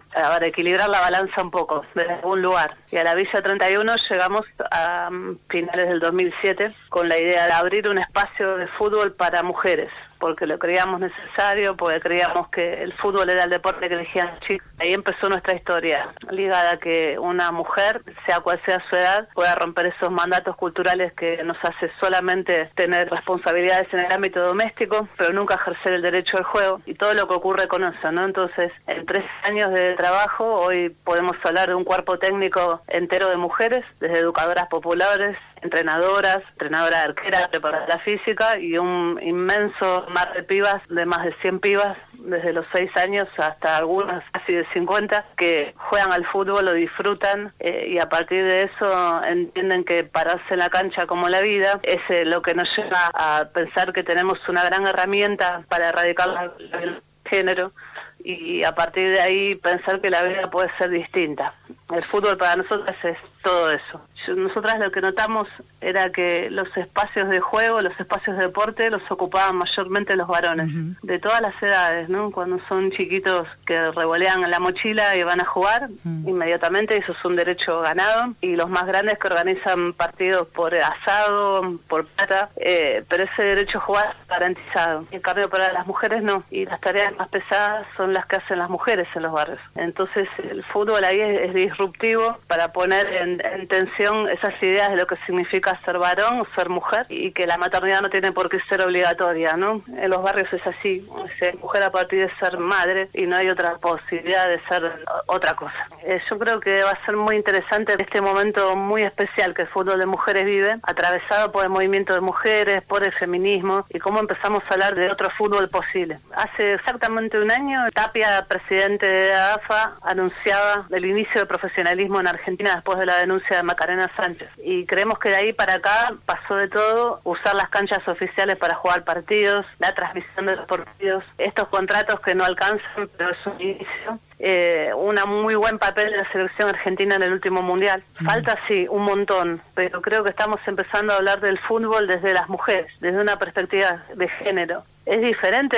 equilibrar 0.41 0.89
la 0.89 1.01
balanza 1.01 1.43
un 1.43 1.51
poco, 1.51 1.85
desde 1.93 2.13
algún 2.13 2.41
lugar. 2.41 2.75
Y 2.89 2.97
a 2.97 3.03
la 3.03 3.13
Villa 3.13 3.39
31 3.41 3.95
llegamos 4.09 4.45
a 4.71 5.09
mm, 5.11 5.37
finales 5.49 5.87
del 5.87 5.99
2007 5.99 6.73
con 6.89 7.09
la 7.09 7.19
idea 7.19 7.45
de 7.45 7.53
abrir 7.53 7.87
un 7.87 7.99
espacio 7.99 8.57
de 8.57 8.67
fútbol 8.69 9.13
para 9.13 9.43
mujeres 9.43 9.91
porque 10.19 10.47
lo 10.47 10.59
creíamos 10.59 10.99
necesario, 10.99 11.75
porque 11.75 11.99
creíamos 11.99 12.49
que 12.49 12.83
el 12.83 12.93
fútbol 12.93 13.29
era 13.29 13.43
el 13.43 13.49
deporte 13.49 13.87
que 13.87 13.95
elegían 13.95 14.31
los 14.31 14.39
chicos. 14.41 14.67
Ahí 14.79 14.93
empezó 14.93 15.29
nuestra 15.29 15.55
historia, 15.55 16.09
ligada 16.29 16.73
a 16.73 16.77
que 16.77 17.17
una 17.19 17.51
mujer, 17.51 18.01
sea 18.25 18.39
cual 18.41 18.61
sea 18.65 18.81
su 18.89 18.95
edad, 18.95 19.27
pueda 19.33 19.55
romper 19.55 19.87
esos 19.87 20.11
mandatos 20.11 20.55
culturales 20.55 21.13
que 21.13 21.43
nos 21.43 21.57
hace 21.63 21.91
solamente 21.99 22.69
tener 22.75 23.09
responsabilidades 23.09 23.91
en 23.93 24.01
el 24.01 24.11
ámbito 24.11 24.41
doméstico, 24.41 25.07
pero 25.17 25.33
nunca 25.33 25.55
ejercer 25.55 25.93
el 25.93 26.01
derecho 26.01 26.37
al 26.37 26.43
juego 26.43 26.81
y 26.85 26.93
todo 26.93 27.13
lo 27.13 27.27
que 27.27 27.35
ocurre 27.35 27.67
con 27.67 27.83
eso, 27.83 28.11
¿no? 28.11 28.25
Entonces, 28.25 28.71
en 28.87 29.05
tres 29.05 29.25
años 29.43 29.71
de 29.73 29.93
trabajo, 29.95 30.45
hoy 30.55 30.89
podemos 31.03 31.35
hablar 31.43 31.69
de 31.69 31.75
un 31.75 31.83
cuerpo 31.83 32.19
técnico 32.19 32.81
entero 32.87 33.29
de 33.29 33.37
mujeres, 33.37 33.83
desde 33.99 34.19
educadoras 34.19 34.67
populares, 34.67 35.37
entrenadoras, 35.61 36.39
entrenadora 36.51 36.97
de 36.97 37.03
arquera, 37.03 37.47
preparadora 37.49 37.99
física 37.99 38.59
y 38.59 38.77
un 38.77 39.19
inmenso 39.21 40.05
mar 40.09 40.33
de 40.33 40.43
pibas, 40.43 40.81
de 40.89 41.05
más 41.05 41.23
de 41.25 41.33
100 41.41 41.59
pibas, 41.59 41.97
desde 42.13 42.53
los 42.53 42.65
6 42.73 42.89
años 42.97 43.27
hasta 43.37 43.77
algunas 43.77 44.23
casi 44.31 44.53
de 44.53 44.65
50, 44.73 45.25
que 45.37 45.73
juegan 45.77 46.11
al 46.11 46.25
fútbol, 46.27 46.65
lo 46.65 46.73
disfrutan 46.73 47.53
eh, 47.59 47.87
y 47.89 47.99
a 47.99 48.09
partir 48.09 48.43
de 48.43 48.63
eso 48.63 49.23
entienden 49.23 49.83
que 49.83 50.03
pararse 50.03 50.53
en 50.53 50.59
la 50.59 50.69
cancha 50.69 51.05
como 51.05 51.29
la 51.29 51.41
vida 51.41 51.79
es 51.83 52.01
eh, 52.09 52.25
lo 52.25 52.41
que 52.41 52.53
nos 52.53 52.69
lleva 52.75 53.11
a 53.13 53.49
pensar 53.53 53.93
que 53.93 54.03
tenemos 54.03 54.37
una 54.49 54.63
gran 54.63 54.85
herramienta 54.85 55.63
para 55.69 55.89
erradicar 55.89 56.27
la, 56.29 56.53
la 56.59 57.01
género 57.27 57.71
y 58.19 58.63
a 58.63 58.73
partir 58.73 59.13
de 59.13 59.21
ahí 59.21 59.55
pensar 59.55 60.01
que 60.01 60.09
la 60.09 60.23
vida 60.23 60.49
puede 60.49 60.69
ser 60.77 60.89
distinta. 60.89 61.53
El 61.93 62.03
fútbol 62.05 62.37
para 62.37 62.57
nosotros 62.57 62.95
es 63.03 63.17
todo 63.47 63.71
eso. 63.71 64.01
Nosotras 64.35 64.77
lo 64.77 64.91
que 64.91 64.99
notamos 64.99 65.47
era 65.79 66.11
que 66.11 66.49
los 66.49 66.67
espacios 66.75 67.29
de 67.29 67.39
juego, 67.39 67.81
los 67.81 67.97
espacios 67.97 68.35
de 68.35 68.47
deporte 68.47 68.89
los 68.89 69.01
ocupaban 69.09 69.55
mayormente 69.55 70.17
los 70.17 70.27
varones, 70.27 70.69
de 71.01 71.19
todas 71.19 71.39
las 71.39 71.53
edades, 71.63 72.09
¿no? 72.09 72.31
Cuando 72.31 72.59
son 72.67 72.91
chiquitos 72.91 73.47
que 73.65 73.91
revolean 73.91 74.43
en 74.43 74.51
la 74.51 74.59
mochila 74.59 75.15
y 75.15 75.23
van 75.23 75.39
a 75.39 75.45
jugar, 75.45 75.87
inmediatamente 76.03 76.97
eso 76.97 77.13
es 77.13 77.23
un 77.23 77.37
derecho 77.37 77.79
ganado, 77.79 78.33
y 78.41 78.57
los 78.57 78.69
más 78.69 78.85
grandes 78.85 79.17
que 79.17 79.27
organizan 79.27 79.93
partidos 79.93 80.47
por 80.49 80.75
asado, 80.75 81.79
por 81.87 82.05
plata, 82.07 82.49
eh, 82.57 83.05
pero 83.07 83.23
ese 83.23 83.43
derecho 83.43 83.77
a 83.77 83.81
jugar 83.81 84.15
es 84.19 84.27
garantizado. 84.27 85.05
En 85.11 85.21
cambio 85.21 85.49
para 85.49 85.71
las 85.71 85.87
mujeres 85.87 86.21
no, 86.21 86.43
y 86.51 86.65
las 86.65 86.81
tareas 86.81 87.15
más 87.15 87.29
pesadas 87.29 87.87
son 87.95 88.13
las 88.13 88.25
que 88.25 88.35
hacen 88.35 88.59
las 88.59 88.69
mujeres 88.69 89.07
en 89.15 89.23
los 89.23 89.31
barrios. 89.31 89.61
Entonces 89.75 90.27
el 90.37 90.65
fútbol 90.65 91.05
ahí 91.05 91.21
es, 91.21 91.49
es 91.49 91.53
disruptivo 91.53 92.39
para 92.47 92.73
poner 92.73 93.07
en, 93.13 93.36
en, 93.43 93.67
tensión 93.67 94.29
esas 94.29 94.53
ideas 94.61 94.89
de 94.89 94.97
lo 94.97 95.07
que 95.07 95.17
significa 95.25 95.79
ser 95.85 95.97
varón 95.97 96.45
ser 96.55 96.69
mujer 96.69 97.05
y 97.09 97.31
que 97.31 97.45
la 97.45 97.57
maternidad 97.57 98.01
no 98.01 98.09
tiene 98.09 98.31
por 98.31 98.49
qué 98.49 98.59
ser 98.69 98.81
obligatoria, 98.81 99.53
¿no? 99.53 99.81
En 99.97 100.09
los 100.09 100.21
barrios 100.23 100.51
es 100.53 100.65
así, 100.65 101.07
ser 101.39 101.57
mujer 101.57 101.83
a 101.83 101.91
partir 101.91 102.19
de 102.25 102.31
ser 102.39 102.57
madre 102.57 103.09
y 103.13 103.25
no 103.25 103.35
hay 103.35 103.49
otra 103.49 103.77
posibilidad 103.77 104.47
de 104.47 104.59
ser 104.67 105.05
otra 105.27 105.53
cosa. 105.55 105.87
Eh, 106.03 106.19
yo 106.29 106.39
creo 106.39 106.59
que 106.59 106.83
va 106.83 106.91
a 106.91 107.05
ser 107.05 107.15
muy 107.15 107.35
interesante 107.35 107.95
este 107.99 108.21
momento 108.21 108.75
muy 108.75 109.03
especial 109.03 109.53
que 109.53 109.63
el 109.63 109.67
fútbol 109.67 109.99
de 109.99 110.05
mujeres 110.05 110.45
vive, 110.45 110.77
atravesado 110.83 111.51
por 111.51 111.63
el 111.63 111.69
movimiento 111.69 112.13
de 112.13 112.21
mujeres, 112.21 112.81
por 112.83 113.03
el 113.03 113.13
feminismo 113.13 113.85
y 113.89 113.99
cómo 113.99 114.19
empezamos 114.19 114.63
a 114.69 114.73
hablar 114.73 114.95
de 114.95 115.11
otro 115.11 115.29
fútbol 115.37 115.69
posible. 115.69 116.19
Hace 116.35 116.73
exactamente 116.73 117.37
un 117.37 117.51
año, 117.51 117.79
Tapia, 117.93 118.45
presidente 118.47 119.09
de 119.09 119.33
AFA, 119.33 119.97
anunciaba 120.01 120.87
el 120.89 121.05
inicio 121.05 121.41
del 121.41 121.47
profesionalismo 121.47 122.19
en 122.19 122.27
Argentina 122.27 122.75
después 122.75 122.97
de 122.99 123.05
la 123.05 123.17
denuncia 123.27 123.57
de 123.57 123.63
Macarena 123.63 124.09
Sánchez. 124.15 124.49
Y 124.63 124.85
creemos 124.85 125.19
que 125.19 125.29
de 125.29 125.35
ahí 125.35 125.53
para 125.53 125.73
acá 125.73 126.13
pasó 126.25 126.55
de 126.55 126.69
todo, 126.69 127.19
usar 127.25 127.55
las 127.55 127.69
canchas 127.69 128.07
oficiales 128.07 128.55
para 128.55 128.75
jugar 128.75 129.03
partidos, 129.03 129.65
la 129.79 129.93
transmisión 129.93 130.45
de 130.45 130.55
los 130.55 130.65
partidos, 130.65 131.25
estos 131.37 131.67
contratos 131.67 132.21
que 132.21 132.33
no 132.33 132.45
alcanzan, 132.45 133.09
pero 133.17 133.31
es 133.31 133.45
un 133.45 133.61
inicio. 133.61 134.19
Eh, 134.39 134.91
un 134.95 135.17
muy 135.41 135.55
buen 135.55 135.79
papel 135.79 136.11
de 136.11 136.17
la 136.17 136.31
selección 136.31 136.69
argentina 136.69 137.15
en 137.15 137.23
el 137.23 137.33
último 137.33 137.61
mundial. 137.61 138.03
Falta 138.23 138.57
sí, 138.67 138.87
un 138.89 139.03
montón, 139.03 139.61
pero 139.73 140.01
creo 140.01 140.23
que 140.23 140.29
estamos 140.29 140.59
empezando 140.67 141.13
a 141.13 141.17
hablar 141.17 141.41
del 141.41 141.57
fútbol 141.59 142.07
desde 142.07 142.33
las 142.33 142.47
mujeres, 142.47 142.91
desde 142.99 143.19
una 143.19 143.37
perspectiva 143.39 144.03
de 144.15 144.29
género 144.29 144.83
es 145.07 145.21
diferente 145.21 145.77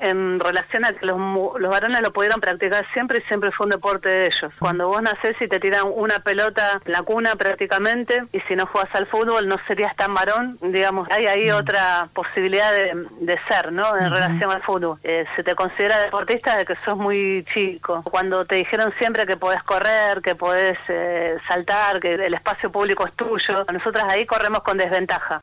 en 0.00 0.40
relación 0.40 0.84
a 0.86 0.92
que 0.92 1.04
los, 1.04 1.18
los 1.58 1.70
varones 1.70 2.00
lo 2.00 2.12
pudieron 2.12 2.40
practicar 2.40 2.86
siempre 2.94 3.18
y 3.18 3.28
siempre 3.28 3.52
fue 3.52 3.66
un 3.66 3.70
deporte 3.70 4.08
de 4.08 4.26
ellos. 4.26 4.52
Cuando 4.58 4.88
vos 4.88 5.02
nacés 5.02 5.36
y 5.40 5.48
te 5.48 5.60
tiran 5.60 5.84
una 5.94 6.20
pelota 6.20 6.80
en 6.84 6.92
la 6.92 7.02
cuna 7.02 7.36
prácticamente 7.36 8.24
y 8.32 8.40
si 8.40 8.56
no 8.56 8.66
juegas 8.66 8.94
al 8.94 9.06
fútbol 9.06 9.46
no 9.46 9.56
serías 9.68 9.94
tan 9.96 10.14
varón, 10.14 10.58
digamos, 10.62 11.08
hay 11.10 11.26
ahí 11.26 11.50
otra 11.50 12.08
posibilidad 12.14 12.72
de, 12.72 13.06
de, 13.20 13.38
ser, 13.48 13.70
¿no? 13.70 13.96
En 13.98 14.10
relación 14.10 14.50
al 14.50 14.62
fútbol. 14.62 14.98
Eh, 15.04 15.26
se 15.36 15.42
te 15.42 15.54
considera 15.54 15.98
deportista 16.00 16.56
de 16.56 16.64
que 16.64 16.74
sos 16.84 16.96
muy 16.96 17.44
chico. 17.52 17.99
Cuando 18.04 18.44
te 18.44 18.56
dijeron 18.56 18.92
siempre 18.98 19.26
que 19.26 19.36
podés 19.36 19.62
correr, 19.62 20.20
que 20.22 20.34
podés 20.34 20.78
eh, 20.88 21.36
saltar, 21.48 22.00
que 22.00 22.14
el 22.14 22.34
espacio 22.34 22.70
público 22.70 23.06
es 23.06 23.14
tuyo, 23.14 23.64
nosotras 23.72 24.04
ahí 24.08 24.26
corremos 24.26 24.60
con 24.60 24.78
desventaja. 24.78 25.40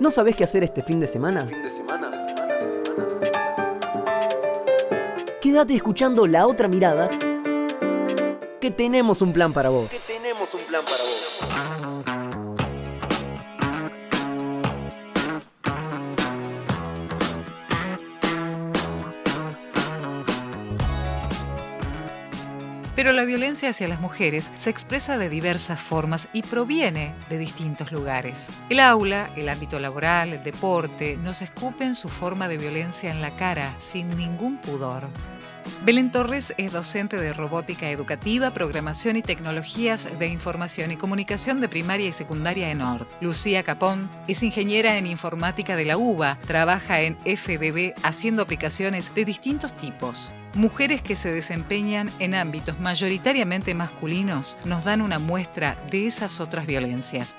¿No 0.00 0.10
sabés 0.10 0.36
qué 0.36 0.44
hacer 0.44 0.64
este 0.64 0.82
fin 0.82 0.98
de 0.98 1.06
semana? 1.06 1.46
Quédate 5.40 5.74
escuchando 5.74 6.26
La 6.26 6.46
Otra 6.46 6.68
Mirada, 6.68 7.08
que 8.60 8.70
tenemos 8.70 9.22
un 9.22 9.32
plan 9.32 9.52
para 9.52 9.68
vos. 9.68 9.90
Que 9.90 9.98
tenemos 9.98 10.54
un 10.54 10.60
plan 10.62 10.82
para 10.84 11.02
vos. 11.02 11.71
La 23.22 23.26
violencia 23.26 23.70
hacia 23.70 23.86
las 23.86 24.00
mujeres 24.00 24.50
se 24.56 24.68
expresa 24.68 25.16
de 25.16 25.28
diversas 25.28 25.78
formas 25.78 26.28
y 26.32 26.42
proviene 26.42 27.14
de 27.30 27.38
distintos 27.38 27.92
lugares. 27.92 28.52
El 28.68 28.80
aula, 28.80 29.30
el 29.36 29.48
ámbito 29.48 29.78
laboral, 29.78 30.32
el 30.32 30.42
deporte, 30.42 31.16
nos 31.18 31.40
escupen 31.40 31.94
su 31.94 32.08
forma 32.08 32.48
de 32.48 32.58
violencia 32.58 33.12
en 33.12 33.22
la 33.22 33.36
cara 33.36 33.76
sin 33.78 34.10
ningún 34.16 34.56
pudor. 34.56 35.06
Belén 35.84 36.10
Torres 36.10 36.52
es 36.56 36.72
docente 36.72 37.16
de 37.16 37.32
robótica 37.32 37.90
educativa, 37.90 38.52
programación 38.52 39.14
y 39.14 39.22
tecnologías 39.22 40.08
de 40.18 40.26
información 40.26 40.90
y 40.90 40.96
comunicación 40.96 41.60
de 41.60 41.68
primaria 41.68 42.08
y 42.08 42.12
secundaria 42.12 42.72
en 42.72 42.82
ORD. 42.82 43.06
Lucía 43.20 43.62
Capón 43.62 44.10
es 44.26 44.42
ingeniera 44.42 44.98
en 44.98 45.06
informática 45.06 45.76
de 45.76 45.84
la 45.84 45.96
UBA, 45.96 46.40
trabaja 46.44 47.02
en 47.02 47.16
FDB 47.18 47.94
haciendo 48.02 48.42
aplicaciones 48.42 49.14
de 49.14 49.24
distintos 49.24 49.76
tipos. 49.76 50.32
Mujeres 50.54 51.00
que 51.00 51.16
se 51.16 51.32
desempeñan 51.32 52.10
en 52.18 52.34
ámbitos 52.34 52.78
mayoritariamente 52.78 53.74
masculinos 53.74 54.58
nos 54.66 54.84
dan 54.84 55.00
una 55.00 55.18
muestra 55.18 55.82
de 55.90 56.06
esas 56.06 56.40
otras 56.40 56.66
violencias. 56.66 57.34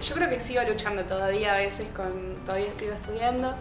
Yo 0.00 0.14
creo 0.14 0.30
que 0.30 0.40
sigo 0.40 0.62
luchando 0.62 1.04
todavía 1.04 1.54
a 1.54 1.58
veces, 1.58 1.90
con, 1.90 2.36
todavía 2.46 2.72
sigo 2.72 2.94
estudiando, 2.94 3.54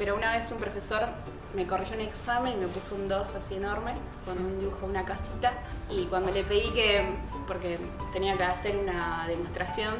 pero 0.00 0.16
una 0.16 0.32
vez 0.32 0.50
un 0.50 0.58
profesor 0.58 1.10
me 1.54 1.64
corrigió 1.68 1.94
un 1.94 2.02
examen 2.02 2.54
y 2.54 2.56
me 2.56 2.66
puso 2.66 2.96
un 2.96 3.06
2 3.06 3.34
así 3.36 3.54
enorme, 3.54 3.94
con 4.24 4.44
un 4.44 4.58
dibujo 4.58 4.86
una 4.86 5.04
casita, 5.04 5.52
y 5.88 6.06
cuando 6.06 6.32
le 6.32 6.42
pedí 6.42 6.72
que, 6.72 7.04
porque 7.46 7.78
tenía 8.12 8.36
que 8.36 8.44
hacer 8.44 8.76
una 8.76 9.26
demostración, 9.28 9.94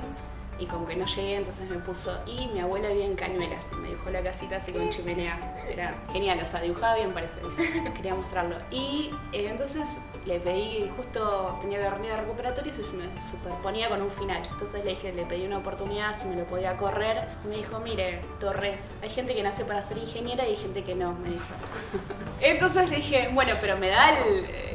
y 0.61 0.66
como 0.66 0.87
que 0.87 0.94
no 0.94 1.07
llegué, 1.07 1.37
entonces 1.37 1.68
me 1.68 1.79
puso, 1.79 2.20
y 2.27 2.46
mi 2.49 2.61
abuela 2.61 2.88
vivía 2.88 3.07
en 3.07 3.16
Cañuelas, 3.16 3.64
y 3.73 3.77
me 3.77 3.88
dibujó 3.88 4.11
la 4.11 4.23
casita 4.23 4.57
así 4.57 4.73
con 4.73 4.90
chimenea. 4.90 5.38
Era 5.68 5.94
genial, 6.12 6.38
o 6.42 6.46
sea, 6.46 6.61
dibujaba 6.61 6.96
bien, 6.96 7.12
parece. 7.12 7.40
Quería 7.96 8.14
mostrarlo. 8.14 8.57
Y 8.70 9.11
eh, 9.33 9.49
entonces 9.49 9.99
le 10.27 10.38
pedí, 10.38 10.90
justo 10.96 11.59
tenía 11.62 11.81
que 11.81 11.88
reunir 11.88 12.11
de 12.11 12.16
recuperatorios 12.18 12.79
y 12.79 12.85
se 12.85 12.96
me 12.96 13.05
superponía 13.23 13.88
con 13.88 14.03
un 14.03 14.11
final. 14.11 14.42
Entonces 14.51 14.85
le 14.85 14.90
dije, 14.90 15.12
le 15.12 15.25
pedí 15.25 15.46
una 15.46 15.59
oportunidad, 15.59 16.14
si 16.16 16.27
me 16.27 16.37
lo 16.37 16.44
podía 16.44 16.77
correr. 16.77 17.25
Y 17.44 17.49
me 17.49 17.57
dijo, 17.57 17.81
mire, 17.81 18.20
Torres, 18.38 18.92
hay 19.03 19.09
gente 19.09 19.35
que 19.35 19.42
nace 19.42 19.64
para 19.64 19.81
ser 19.81 19.96
ingeniera 19.96 20.46
y 20.46 20.51
hay 20.51 20.57
gente 20.57 20.85
que 20.85 20.94
no, 20.94 21.14
me 21.14 21.31
dijo. 21.31 21.44
entonces 22.40 22.90
le 22.90 22.96
dije, 22.96 23.31
bueno, 23.33 23.55
pero 23.62 23.79
me 23.79 23.88
da 23.88 24.12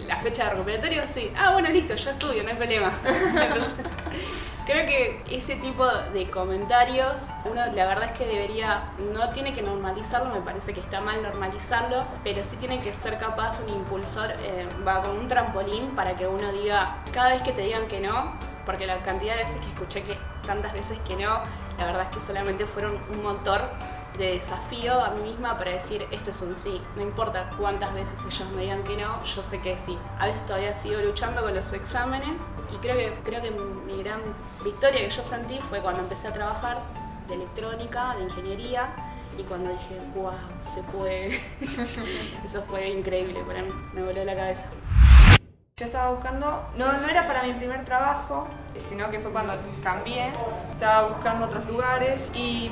la 0.08 0.18
fecha 0.18 0.46
de 0.46 0.50
recuperatorio, 0.52 1.08
sí. 1.08 1.32
Ah, 1.36 1.52
bueno, 1.54 1.70
listo, 1.70 1.94
yo 1.94 2.10
estudio, 2.10 2.42
no 2.42 2.50
hay 2.50 2.56
problema. 2.56 2.92
entonces, 3.06 3.76
Creo 4.66 4.88
que 4.88 5.22
ese 5.30 5.56
tipo 5.58 5.86
de 5.86 6.28
comentarios, 6.32 7.28
uno 7.46 7.62
la 7.68 7.86
verdad 7.86 8.06
es 8.06 8.18
que 8.18 8.26
debería, 8.26 8.86
no 9.14 9.30
tiene 9.30 9.54
que 9.54 9.62
normalizarlo, 9.62 10.34
me 10.34 10.42
parece 10.42 10.74
que 10.74 10.80
está 10.80 11.02
mal 11.02 11.22
normalizarlo, 11.22 12.04
pero 12.24 12.44
sí 12.44 12.56
tiene 12.56 12.80
que 12.80 12.92
ser 12.92 13.20
capaz 13.20 13.60
un 13.60 13.70
impulsor, 13.70 14.32
eh, 14.40 14.68
va 14.86 15.04
con 15.04 15.20
un 15.20 15.28
trampolín 15.28 15.92
para 15.92 16.16
que 16.16 16.26
uno 16.26 16.52
diga, 16.52 17.04
cada 17.14 17.30
vez 17.30 17.44
que 17.44 17.52
te 17.52 17.62
digan 17.62 17.88
que 17.88 18.00
no, 18.00 18.34
porque 18.66 18.88
la 18.88 19.04
cantidad 19.04 19.36
de 19.36 19.44
veces 19.44 19.58
que 19.58 19.68
escuché 19.68 20.02
que 20.02 20.18
tantas 20.48 20.74
veces 20.74 20.98
que 21.08 21.16
no, 21.16 21.42
la 21.78 21.86
verdad 21.86 22.02
es 22.02 22.10
que 22.10 22.20
solamente 22.20 22.66
fueron 22.66 23.00
un 23.12 23.22
motor 23.22 23.70
de 24.18 24.34
desafío 24.34 25.04
a 25.04 25.10
mí 25.12 25.32
misma 25.32 25.58
para 25.58 25.72
decir 25.72 26.06
esto 26.12 26.32
es 26.32 26.42
un 26.42 26.56
sí. 26.56 26.82
No 26.96 27.02
importa 27.02 27.50
cuántas 27.58 27.94
veces 27.94 28.20
ellos 28.26 28.50
me 28.56 28.64
digan 28.64 28.84
que 28.84 28.98
no, 28.98 29.24
yo 29.24 29.44
sé 29.44 29.60
que 29.60 29.78
sí. 29.78 29.98
A 30.20 30.28
veces 30.28 30.46
todavía 30.46 30.74
sigo 30.74 31.00
luchando 31.02 31.42
con 31.42 31.54
los 31.54 31.74
exámenes 31.74 32.40
y 32.74 32.78
creo 32.78 32.96
que, 32.96 33.14
creo 33.24 33.42
que 33.42 33.52
mi 33.52 34.02
gran 34.02 34.22
victoria 34.64 35.02
que 35.02 35.10
yo 35.10 35.24
sentí 35.24 35.60
fue 35.60 35.80
cuando 35.80 36.02
empecé 36.02 36.28
a 36.28 36.34
trabajar 36.34 36.78
de 37.28 37.36
electrónica, 37.36 38.16
de 38.16 38.24
ingeniería 38.24 38.90
y 39.38 39.44
cuando 39.44 39.72
dije, 39.72 40.00
wow, 40.16 40.32
se 40.62 40.82
puede. 40.84 41.28
Eso 42.46 42.62
fue 42.64 42.90
increíble 42.90 43.42
para 43.46 43.62
mí, 43.64 43.72
me 43.94 44.04
voló 44.04 44.24
la 44.24 44.36
cabeza. 44.36 44.66
Yo 45.78 45.86
estaba 45.86 46.12
buscando, 46.12 46.70
no, 46.78 46.94
no 46.94 47.08
era 47.10 47.28
para 47.28 47.44
mi 47.44 47.52
primer 47.52 47.84
trabajo, 47.84 48.48
sino 48.78 49.12
que 49.12 49.20
fue 49.20 49.32
cuando 49.32 49.54
cambié, 49.84 50.32
estaba 50.72 51.10
buscando 51.10 51.48
otros 51.48 51.66
lugares 51.66 52.32
y 52.34 52.72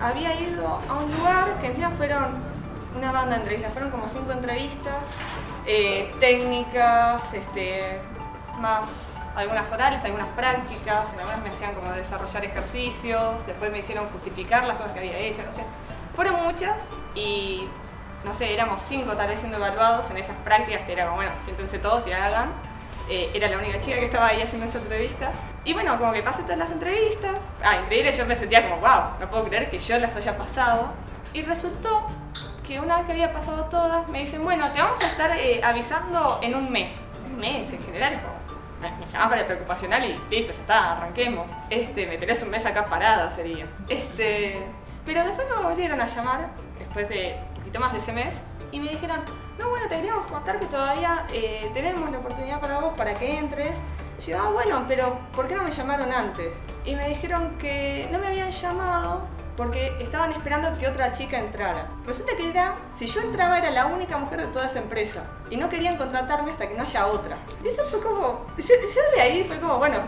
había 0.00 0.34
ido 0.40 0.66
a 0.88 0.94
un 0.94 1.12
lugar 1.16 1.58
que 1.60 1.68
encima 1.68 1.90
fueron 1.90 2.38
una 2.96 3.12
banda 3.12 3.36
de 3.36 3.42
entrevistas, 3.42 3.72
fueron 3.72 3.90
como 3.90 4.08
cinco 4.08 4.32
entrevistas, 4.32 5.04
eh, 5.66 6.12
técnicas, 6.18 7.34
este, 7.34 8.00
más 8.58 9.14
algunas 9.36 9.70
orales, 9.70 10.04
algunas 10.04 10.26
prácticas, 10.28 11.12
en 11.12 11.20
algunas 11.20 11.42
me 11.42 11.50
hacían 11.50 11.74
como 11.74 11.92
desarrollar 11.92 12.44
ejercicios, 12.44 13.46
después 13.46 13.70
me 13.70 13.78
hicieron 13.78 14.08
justificar 14.08 14.64
las 14.64 14.76
cosas 14.76 14.92
que 14.92 15.00
había 15.00 15.18
hecho, 15.18 15.42
no 15.44 15.52
sé. 15.52 15.62
Fueron 16.16 16.42
muchas 16.42 16.76
y, 17.14 17.68
no 18.24 18.32
sé, 18.32 18.52
éramos 18.52 18.82
cinco 18.82 19.16
tal 19.16 19.28
vez 19.28 19.38
siendo 19.38 19.58
evaluados 19.58 20.10
en 20.10 20.16
esas 20.16 20.36
prácticas 20.36 20.82
que 20.82 20.92
era 20.92 21.04
como, 21.04 21.16
bueno, 21.16 21.32
siéntense 21.44 21.78
todos 21.78 22.06
y 22.06 22.12
hagan. 22.12 22.50
Eh, 23.10 23.28
era 23.34 23.48
la 23.48 23.58
única 23.58 23.80
chica 23.80 23.96
que 23.96 24.04
estaba 24.04 24.28
ahí 24.28 24.40
haciendo 24.40 24.68
esa 24.68 24.78
entrevista. 24.78 25.32
Y 25.64 25.72
bueno, 25.72 25.98
como 25.98 26.12
que 26.12 26.22
pasé 26.22 26.42
todas 26.42 26.58
las 26.58 26.70
entrevistas. 26.70 27.38
Ah, 27.60 27.80
increíble, 27.82 28.12
yo 28.12 28.24
me 28.24 28.36
sentía 28.36 28.62
como, 28.68 28.80
wow, 28.80 29.18
no 29.18 29.28
puedo 29.28 29.44
creer 29.44 29.68
que 29.68 29.80
yo 29.80 29.98
las 29.98 30.14
haya 30.14 30.38
pasado. 30.38 30.92
Y 31.34 31.42
resultó 31.42 32.06
que 32.66 32.78
una 32.78 32.98
vez 32.98 33.06
que 33.06 33.12
había 33.12 33.32
pasado 33.32 33.64
todas, 33.64 34.08
me 34.08 34.20
dicen, 34.20 34.44
bueno, 34.44 34.64
te 34.70 34.80
vamos 34.80 35.00
a 35.02 35.08
estar 35.08 35.36
eh, 35.36 35.60
avisando 35.62 36.38
en 36.40 36.54
un 36.54 36.70
mes. 36.70 37.08
Un 37.26 37.40
mes 37.40 37.72
en 37.72 37.82
general, 37.82 38.20
como, 38.22 38.40
me 38.96 39.06
llamás 39.06 39.28
para 39.28 39.40
el 39.40 39.46
preocupacional 39.46 40.04
y 40.04 40.34
listo, 40.34 40.52
ya 40.52 40.60
está, 40.60 40.92
arranquemos. 40.92 41.50
Este, 41.68 42.06
me 42.06 42.16
tenés 42.16 42.40
un 42.44 42.50
mes 42.50 42.64
acá 42.64 42.86
parada 42.86 43.28
sería. 43.32 43.66
Este, 43.88 44.56
pero 45.04 45.24
después 45.24 45.48
me 45.48 45.64
volvieron 45.64 46.00
a 46.00 46.06
llamar, 46.06 46.48
después 46.78 47.08
de 47.08 47.36
un 47.48 47.54
poquito 47.56 47.80
más 47.80 47.92
de 47.92 47.98
ese 47.98 48.12
mes, 48.12 48.40
y 48.72 48.80
me 48.80 48.88
dijeron, 48.88 49.20
no, 49.58 49.70
bueno, 49.70 49.86
te 49.88 49.96
queríamos 49.96 50.26
contar 50.26 50.58
que 50.60 50.66
todavía 50.66 51.26
eh, 51.32 51.70
tenemos 51.74 52.10
la 52.10 52.18
oportunidad 52.18 52.60
para 52.60 52.80
vos 52.80 52.94
para 52.96 53.14
que 53.14 53.38
entres. 53.38 53.78
yo, 54.24 54.38
ah, 54.38 54.50
bueno, 54.50 54.84
pero 54.86 55.18
¿por 55.34 55.48
qué 55.48 55.54
no 55.54 55.62
me 55.62 55.70
llamaron 55.70 56.12
antes? 56.12 56.60
Y 56.84 56.94
me 56.94 57.08
dijeron 57.08 57.56
que 57.58 58.08
no 58.12 58.18
me 58.18 58.28
habían 58.28 58.50
llamado 58.50 59.22
porque 59.56 59.94
estaban 60.00 60.32
esperando 60.32 60.72
que 60.78 60.88
otra 60.88 61.12
chica 61.12 61.38
entrara. 61.38 61.86
Resulta 62.06 62.34
que 62.34 62.48
era, 62.48 62.76
si 62.96 63.04
yo 63.04 63.20
entraba 63.20 63.58
era 63.58 63.70
la 63.70 63.86
única 63.86 64.16
mujer 64.16 64.40
de 64.40 64.46
toda 64.46 64.64
esa 64.64 64.78
empresa 64.78 65.24
y 65.50 65.58
no 65.58 65.68
querían 65.68 65.98
contratarme 65.98 66.52
hasta 66.52 66.66
que 66.66 66.74
no 66.74 66.82
haya 66.82 67.06
otra. 67.06 67.36
Y 67.62 67.68
eso 67.68 67.84
fue 67.84 68.00
como, 68.00 68.46
yo, 68.56 69.02
de 69.14 69.20
ahí 69.20 69.44
fue 69.44 69.60
como, 69.60 69.76
bueno, 69.76 69.98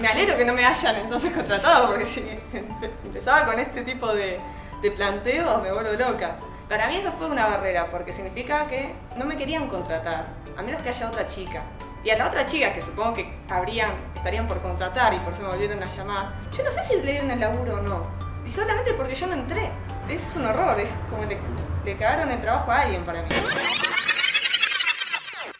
me 0.00 0.06
alegro 0.06 0.36
que 0.36 0.44
no 0.44 0.52
me 0.52 0.64
hayan 0.64 0.94
entonces 0.94 1.32
contratado 1.32 1.88
porque 1.88 2.06
si 2.06 2.20
empezaba 3.04 3.46
con 3.46 3.58
este 3.58 3.82
tipo 3.82 4.14
de, 4.14 4.38
de 4.80 4.90
planteos 4.92 5.60
me 5.60 5.72
vuelvo 5.72 5.92
loca. 5.94 6.36
Para 6.70 6.86
mí 6.86 6.94
eso 6.94 7.10
fue 7.10 7.28
una 7.28 7.48
barrera, 7.48 7.90
porque 7.90 8.12
significa 8.12 8.68
que 8.68 8.94
no 9.16 9.24
me 9.24 9.36
querían 9.36 9.66
contratar, 9.66 10.28
a 10.56 10.62
menos 10.62 10.80
que 10.82 10.90
haya 10.90 11.08
otra 11.08 11.26
chica. 11.26 11.64
Y 12.04 12.10
a 12.10 12.16
la 12.16 12.28
otra 12.28 12.46
chica, 12.46 12.72
que 12.72 12.80
supongo 12.80 13.14
que 13.14 13.28
habrían, 13.48 13.90
estarían 14.14 14.46
por 14.46 14.62
contratar 14.62 15.12
y 15.12 15.18
por 15.18 15.32
eso 15.32 15.42
me 15.42 15.48
volvieron 15.48 15.82
a 15.82 15.88
llamar, 15.88 16.32
yo 16.56 16.62
no 16.62 16.70
sé 16.70 16.84
si 16.84 16.94
le 17.02 17.10
dieron 17.10 17.32
el 17.32 17.40
laburo 17.40 17.78
o 17.78 17.82
no. 17.82 18.06
Y 18.46 18.50
solamente 18.50 18.92
porque 18.92 19.16
yo 19.16 19.26
no 19.26 19.34
entré. 19.34 19.68
Es 20.08 20.32
un 20.36 20.44
horror, 20.44 20.78
es 20.78 20.88
como 21.10 21.24
le, 21.24 21.40
le 21.84 21.96
cagaron 21.96 22.30
el 22.30 22.40
trabajo 22.40 22.70
a 22.70 22.82
alguien 22.82 23.04
para 23.04 23.24
mí. 23.24 23.30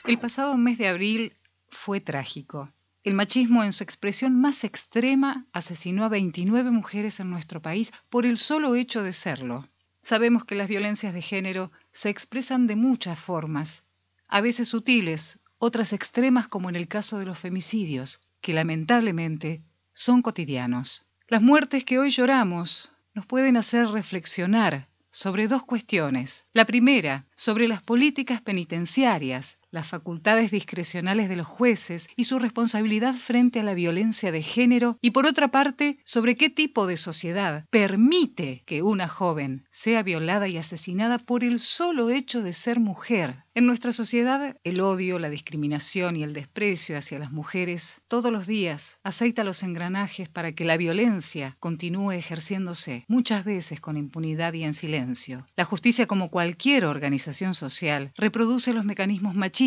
El 0.04 0.18
pasado 0.20 0.56
mes 0.56 0.78
de 0.78 0.86
abril 0.86 1.36
fue 1.70 2.00
trágico. 2.00 2.70
El 3.02 3.14
machismo 3.14 3.64
en 3.64 3.72
su 3.72 3.82
expresión 3.82 4.40
más 4.40 4.62
extrema 4.62 5.44
asesinó 5.52 6.04
a 6.04 6.08
29 6.08 6.70
mujeres 6.70 7.18
en 7.18 7.30
nuestro 7.30 7.60
país 7.60 7.92
por 8.10 8.26
el 8.26 8.38
solo 8.38 8.76
hecho 8.76 9.02
de 9.02 9.12
serlo. 9.12 9.66
Sabemos 10.02 10.44
que 10.44 10.54
las 10.54 10.68
violencias 10.68 11.14
de 11.14 11.22
género 11.22 11.70
se 11.92 12.08
expresan 12.08 12.66
de 12.66 12.76
muchas 12.76 13.18
formas, 13.18 13.84
a 14.28 14.40
veces 14.40 14.68
sutiles, 14.68 15.40
otras 15.58 15.92
extremas 15.92 16.48
como 16.48 16.68
en 16.68 16.76
el 16.76 16.88
caso 16.88 17.18
de 17.18 17.26
los 17.26 17.38
femicidios, 17.38 18.20
que 18.40 18.54
lamentablemente 18.54 19.62
son 19.92 20.22
cotidianos. 20.22 21.04
Las 21.28 21.42
muertes 21.42 21.84
que 21.84 21.98
hoy 21.98 22.10
lloramos 22.10 22.90
nos 23.14 23.26
pueden 23.26 23.56
hacer 23.56 23.88
reflexionar 23.88 24.88
sobre 25.10 25.48
dos 25.48 25.64
cuestiones. 25.64 26.46
La 26.52 26.64
primera, 26.64 27.26
sobre 27.34 27.68
las 27.68 27.82
políticas 27.82 28.40
penitenciarias, 28.40 29.58
las 29.70 29.86
facultades 29.86 30.50
discrecionales 30.50 31.28
de 31.28 31.36
los 31.36 31.46
jueces 31.46 32.08
y 32.16 32.24
su 32.24 32.38
responsabilidad 32.38 33.14
frente 33.14 33.60
a 33.60 33.62
la 33.62 33.74
violencia 33.74 34.32
de 34.32 34.42
género 34.42 34.98
y 35.00 35.12
por 35.12 35.26
otra 35.26 35.48
parte 35.48 35.98
sobre 36.04 36.36
qué 36.36 36.50
tipo 36.50 36.86
de 36.86 36.96
sociedad 36.96 37.66
permite 37.70 38.62
que 38.66 38.82
una 38.82 39.08
joven 39.08 39.64
sea 39.70 40.02
violada 40.02 40.48
y 40.48 40.56
asesinada 40.56 41.18
por 41.18 41.44
el 41.44 41.58
solo 41.60 42.10
hecho 42.10 42.42
de 42.42 42.52
ser 42.52 42.80
mujer. 42.80 43.44
En 43.54 43.66
nuestra 43.66 43.92
sociedad 43.92 44.56
el 44.64 44.80
odio, 44.80 45.18
la 45.18 45.28
discriminación 45.28 46.16
y 46.16 46.22
el 46.22 46.32
desprecio 46.32 46.96
hacia 46.96 47.18
las 47.18 47.32
mujeres 47.32 48.00
todos 48.08 48.32
los 48.32 48.46
días 48.46 49.00
aceita 49.02 49.44
los 49.44 49.62
engranajes 49.62 50.28
para 50.28 50.52
que 50.52 50.64
la 50.64 50.76
violencia 50.76 51.56
continúe 51.60 52.12
ejerciéndose, 52.12 53.04
muchas 53.08 53.44
veces 53.44 53.80
con 53.80 53.96
impunidad 53.96 54.52
y 54.54 54.64
en 54.64 54.74
silencio. 54.74 55.46
La 55.56 55.64
justicia 55.64 56.06
como 56.06 56.30
cualquier 56.30 56.86
organización 56.86 57.54
social 57.54 58.12
reproduce 58.16 58.72
los 58.72 58.84
mecanismos 58.84 59.34
machistas 59.34 59.59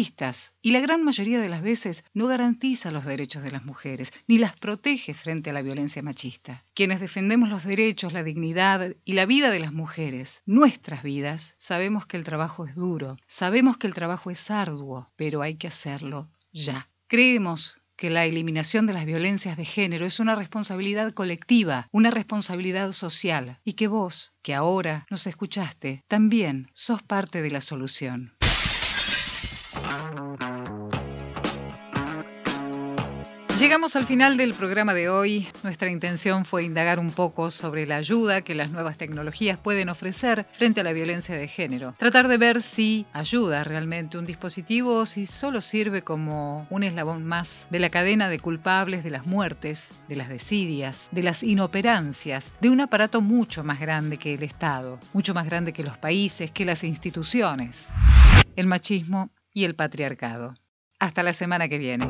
y 0.64 0.72
la 0.72 0.80
gran 0.80 1.04
mayoría 1.04 1.40
de 1.40 1.50
las 1.50 1.62
veces 1.62 2.04
no 2.16 2.26
garantiza 2.26 2.90
los 2.90 3.06
derechos 3.06 3.44
de 3.44 3.52
las 3.52 3.64
mujeres 3.64 4.12
ni 4.28 4.40
las 4.40 4.58
protege 4.58 5.14
frente 5.14 5.52
a 5.52 5.54
la 5.54 5.62
violencia 5.62 6.02
machista. 6.02 6.66
Quienes 6.74 7.00
defendemos 7.00 7.50
los 7.50 7.64
derechos, 7.64 8.12
la 8.12 8.24
dignidad 8.24 8.96
y 9.06 9.14
la 9.14 9.28
vida 9.28 9.52
de 9.52 9.60
las 9.60 9.72
mujeres, 9.72 10.42
nuestras 10.48 11.04
vidas, 11.04 11.54
sabemos 11.60 12.08
que 12.08 12.18
el 12.18 12.24
trabajo 12.24 12.66
es 12.66 12.74
duro, 12.74 13.18
sabemos 13.28 13.78
que 13.78 13.86
el 13.86 13.94
trabajo 13.94 14.32
es 14.32 14.50
arduo, 14.50 15.12
pero 15.16 15.44
hay 15.44 15.58
que 15.58 15.68
hacerlo 15.68 16.28
ya. 16.52 16.90
Creemos 17.06 17.80
que 17.96 18.10
la 18.10 18.26
eliminación 18.26 18.88
de 18.88 18.94
las 18.94 19.06
violencias 19.06 19.58
de 19.58 19.66
género 19.66 20.08
es 20.08 20.20
una 20.20 20.34
responsabilidad 20.34 21.14
colectiva, 21.14 21.88
una 21.92 22.10
responsabilidad 22.10 22.94
social, 22.94 23.60
y 23.64 23.74
que 23.74 23.88
vos, 23.88 24.34
que 24.42 24.56
ahora 24.56 25.06
nos 25.12 25.28
escuchaste, 25.28 26.04
también 26.08 26.72
sos 26.74 27.04
parte 27.04 27.44
de 27.44 27.52
la 27.52 27.62
solución. 27.62 28.34
Llegamos 33.64 33.96
al 33.96 34.06
final 34.06 34.36
del 34.36 34.54
programa 34.54 34.94
de 34.94 35.08
hoy. 35.08 35.48
Nuestra 35.64 35.90
intención 35.90 36.44
fue 36.44 36.64
indagar 36.64 37.00
un 37.00 37.12
poco 37.12 37.50
sobre 37.50 37.86
la 37.86 37.96
ayuda 37.96 38.42
que 38.42 38.56
las 38.56 38.72
nuevas 38.72 38.98
tecnologías 38.98 39.58
pueden 39.58 39.88
ofrecer 39.88 40.46
frente 40.52 40.82
a 40.82 40.84
la 40.84 40.92
violencia 40.92 41.36
de 41.36 41.48
género. 41.48 41.96
Tratar 41.98 42.28
de 42.28 42.38
ver 42.38 42.62
si 42.62 43.06
ayuda 43.14 43.64
realmente 43.64 44.18
un 44.18 44.26
dispositivo 44.26 44.96
o 44.96 45.06
si 45.06 45.26
solo 45.26 45.62
sirve 45.62 46.02
como 46.02 46.68
un 46.72 46.84
eslabón 46.84 47.24
más 47.26 47.68
de 47.70 47.80
la 47.80 47.90
cadena 47.90 48.28
de 48.28 48.40
culpables 48.40 49.02
de 49.04 49.12
las 49.12 49.28
muertes, 49.28 49.94
de 50.10 50.18
las 50.18 50.28
desidias, 50.28 51.08
de 51.14 51.24
las 51.24 51.42
inoperancias, 51.42 52.56
de 52.60 52.70
un 52.70 52.82
aparato 52.82 53.22
mucho 53.22 53.64
más 53.64 53.80
grande 53.80 54.18
que 54.18 54.34
el 54.34 54.44
Estado, 54.44 55.00
mucho 55.14 55.34
más 55.34 55.46
grande 55.46 55.72
que 55.72 55.84
los 55.84 55.98
países, 55.98 56.52
que 56.52 56.66
las 56.66 56.84
instituciones. 56.84 57.94
El 58.58 58.68
machismo 58.68 59.32
y 59.54 59.66
el 59.66 59.76
patriarcado. 59.76 60.56
Hasta 61.00 61.24
la 61.24 61.34
semana 61.34 61.68
que 61.68 61.78
viene. 61.78 62.08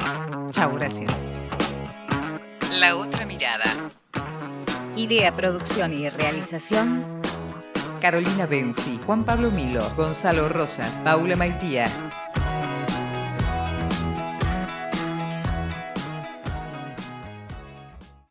Chau, 0.51 0.75
gracias. 0.75 1.11
La 2.79 2.95
otra 2.95 3.25
mirada. 3.25 3.91
Idea, 4.95 5.35
producción 5.35 5.93
y 5.93 6.09
realización. 6.09 7.21
Carolina 8.01 8.45
Benzi, 8.45 8.99
Juan 9.05 9.23
Pablo 9.23 9.49
Milo, 9.49 9.83
Gonzalo 9.95 10.49
Rosas, 10.49 11.01
Paula 11.01 11.35
Maitía. 11.35 11.85